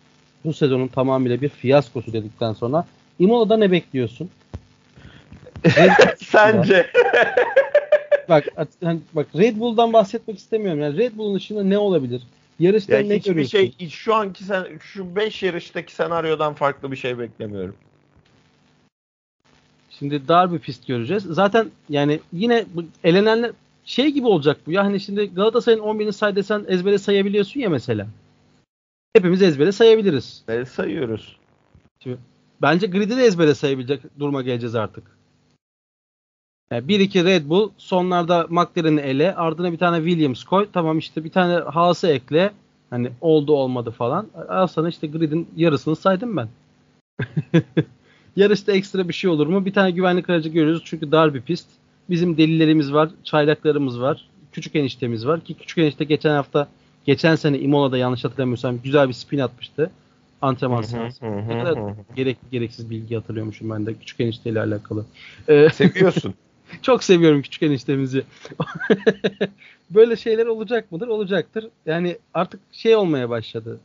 bu 0.45 0.53
sezonun 0.53 0.89
tamamıyla 0.89 1.41
bir 1.41 1.49
fiyaskosu 1.49 2.13
dedikten 2.13 2.53
sonra 2.53 2.87
Imola'da 3.19 3.57
ne 3.57 3.71
bekliyorsun? 3.71 4.31
Sence? 6.19 6.87
bak 8.29 8.45
hani 8.85 9.01
bak 9.13 9.27
Red 9.39 9.59
Bull'dan 9.59 9.93
bahsetmek 9.93 10.39
istemiyorum. 10.39 10.81
Yani 10.81 10.97
Red 10.97 11.17
Bull'un 11.17 11.35
dışında 11.35 11.65
ne 11.65 11.79
olabilir? 11.79 12.23
Yarışta 12.59 12.97
ya 12.97 13.03
ne 13.03 13.17
hiçbir 13.17 13.31
görüyorsun? 13.31 13.59
şey 13.59 13.89
şu 13.89 14.15
anki 14.15 14.45
sen 14.45 14.67
şu 14.81 15.17
5 15.17 15.43
yarıştaki 15.43 15.95
senaryodan 15.95 16.55
farklı 16.55 16.93
bir 16.93 16.97
şey 16.97 17.19
beklemiyorum. 17.19 17.75
Şimdi 20.01 20.29
dar 20.29 20.53
bir 20.53 20.59
pist 20.59 20.87
göreceğiz. 20.87 21.23
Zaten 21.23 21.71
yani 21.89 22.21
yine 22.33 22.65
elenenler 23.05 23.51
şey 23.85 24.09
gibi 24.09 24.27
olacak 24.27 24.61
bu. 24.67 24.73
Ya 24.73 24.85
hani 24.85 25.01
şimdi 25.01 25.35
Galatasaray'ın 25.35 25.83
11'ini 25.83 26.13
say 26.13 26.37
desen 26.37 26.65
ezbere 26.69 26.99
sayabiliyorsun 26.99 27.61
ya 27.61 27.71
mesela. 27.71 28.07
Hepimiz 29.13 29.43
ezbere 29.43 29.73
sayabiliriz. 29.73 30.43
Evet 30.49 30.69
sayıyoruz. 30.69 31.37
Şimdi, 32.03 32.19
bence 32.63 32.87
grid'i 32.87 33.17
de 33.17 33.25
ezbere 33.25 33.55
sayabilecek 33.55 34.01
duruma 34.19 34.43
geleceğiz 34.43 34.75
artık. 34.75 35.05
Yani 36.71 36.87
1-2 36.87 37.25
Red 37.25 37.49
Bull 37.49 37.71
sonlarda 37.79 38.47
McLaren'i 38.51 39.01
ele 39.01 39.35
ardına 39.35 39.73
bir 39.73 39.79
tane 39.79 39.97
Williams 39.97 40.45
koy. 40.45 40.69
Tamam 40.73 40.99
işte 40.99 41.25
bir 41.25 41.31
tane 41.31 41.55
Haas'ı 41.55 42.09
ekle. 42.09 42.53
Hani 42.91 43.11
oldu 43.21 43.53
olmadı 43.53 43.91
falan. 43.91 44.29
Al 44.49 44.67
sana 44.67 44.89
işte 44.89 45.07
gridin 45.07 45.49
yarısını 45.57 45.97
saydım 45.97 46.37
ben. 46.37 46.49
Yarışta 48.37 48.73
ekstra 48.73 49.09
bir 49.09 49.15
şey 49.15 49.31
olur 49.31 49.47
mu? 49.47 49.65
Bir 49.65 49.73
tane 49.73 49.91
güvenlik 49.91 50.31
aracı 50.31 50.49
görüyoruz 50.49 50.83
çünkü 50.85 51.13
dar 51.13 51.35
bir 51.35 51.41
pist. 51.41 51.67
Bizim 52.11 52.37
delilerimiz 52.37 52.93
var, 52.93 53.11
çaylaklarımız 53.25 54.01
var, 54.01 54.29
küçük 54.53 54.77
eniştemiz 54.77 55.27
var 55.27 55.41
ki 55.41 55.55
küçük 55.55 55.79
enişte 55.79 56.05
geçen 56.05 56.35
hafta, 56.35 56.69
geçen 57.07 57.37
sene 57.37 57.59
Imola'da 57.59 57.99
yanlış 57.99 58.25
hatırlamıyorsam 58.25 58.79
güzel 58.85 59.09
bir 59.09 59.13
spin 59.13 59.39
atmıştı. 59.39 59.91
Antrenman 60.43 60.83
sırasında. 60.83 61.31
Ne 61.31 61.65
kadar 61.65 61.95
gerekli 62.17 62.51
gereksiz 62.51 62.91
bilgi 62.91 63.15
hatırlıyormuşum 63.15 63.71
ben 63.71 63.87
de 63.87 63.95
küçük 63.95 64.21
enişteyle 64.21 64.61
alakalı. 64.61 65.05
Ee, 65.49 65.69
Seviyorsun. 65.73 66.35
Çok 66.83 67.05
seviyorum 67.05 67.43
küçük 67.43 67.63
eniştemizi. 67.63 68.23
Böyle 69.91 70.17
şeyler 70.17 70.47
olacak 70.47 70.93
mıdır? 70.93 71.09
Olacaktır. 71.09 71.69
Yani 71.87 72.19
artık 72.35 72.61
şey 72.73 72.97
olmaya 72.97 73.31
başladı. 73.31 73.81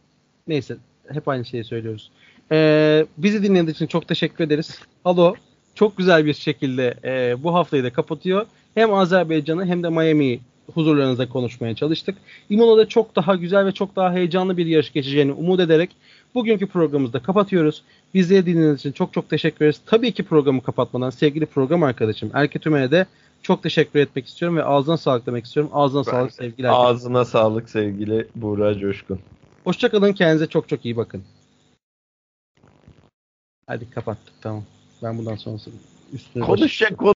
Neyse 0.47 0.77
hep 1.13 1.27
aynı 1.27 1.45
şeyi 1.45 1.63
söylüyoruz. 1.63 2.11
Ee, 2.51 3.05
bizi 3.17 3.43
dinlediğiniz 3.43 3.75
için 3.75 3.87
çok 3.87 4.07
teşekkür 4.07 4.43
ederiz. 4.43 4.79
Halo 5.03 5.33
çok 5.75 5.97
güzel 5.97 6.25
bir 6.25 6.33
şekilde 6.33 6.93
e, 7.03 7.43
bu 7.43 7.53
haftayı 7.53 7.83
da 7.83 7.93
kapatıyor. 7.93 8.45
Hem 8.75 8.93
Azerbaycan'ı 8.93 9.65
hem 9.65 9.83
de 9.83 9.89
Miami'yi 9.89 10.39
huzurlarınızda 10.73 11.29
konuşmaya 11.29 11.75
çalıştık. 11.75 12.17
İmola'da 12.49 12.87
çok 12.87 13.15
daha 13.15 13.35
güzel 13.35 13.65
ve 13.65 13.71
çok 13.71 13.95
daha 13.95 14.13
heyecanlı 14.13 14.57
bir 14.57 14.65
yarış 14.65 14.93
geçeceğini 14.93 15.31
umut 15.31 15.59
ederek 15.59 15.89
bugünkü 16.35 16.67
programımızı 16.67 17.13
da 17.13 17.19
kapatıyoruz. 17.19 17.81
Bizi 18.13 18.45
dinlediğiniz 18.45 18.79
için 18.79 18.91
çok 18.91 19.13
çok 19.13 19.29
teşekkür 19.29 19.65
ederiz. 19.65 19.81
Tabii 19.85 20.11
ki 20.11 20.23
programı 20.23 20.63
kapatmadan 20.63 21.09
sevgili 21.09 21.45
program 21.45 21.83
arkadaşım 21.83 22.31
Erke 22.33 22.59
Tümer'e 22.59 22.91
de 22.91 23.05
çok 23.41 23.63
teşekkür 23.63 23.99
etmek 23.99 24.27
istiyorum 24.27 24.57
ve 24.57 24.63
ağzına 24.63 24.97
sağlık 24.97 25.25
demek 25.25 25.45
istiyorum. 25.45 25.71
Ağzına 25.73 26.05
ben 26.05 26.11
sağlık 26.11 26.33
sevgili 26.33 26.67
Erke. 26.67 26.77
Ağzına 26.77 27.25
sağlık 27.25 27.69
sevgili 27.69 28.27
Buğra 28.35 28.79
Coşkun. 28.79 29.19
Hoşçakalın 29.63 30.13
kendinize 30.13 30.47
çok 30.47 30.69
çok 30.69 30.85
iyi 30.85 30.97
bakın. 30.97 31.23
Hadi 33.67 33.89
kapattık 33.89 34.33
tamam. 34.41 34.63
Ben 35.03 35.17
bundan 35.17 35.35
sonrası 35.35 35.71
üstüne 36.13 36.43
Konuşacak 36.43 36.97
konu 36.97 37.13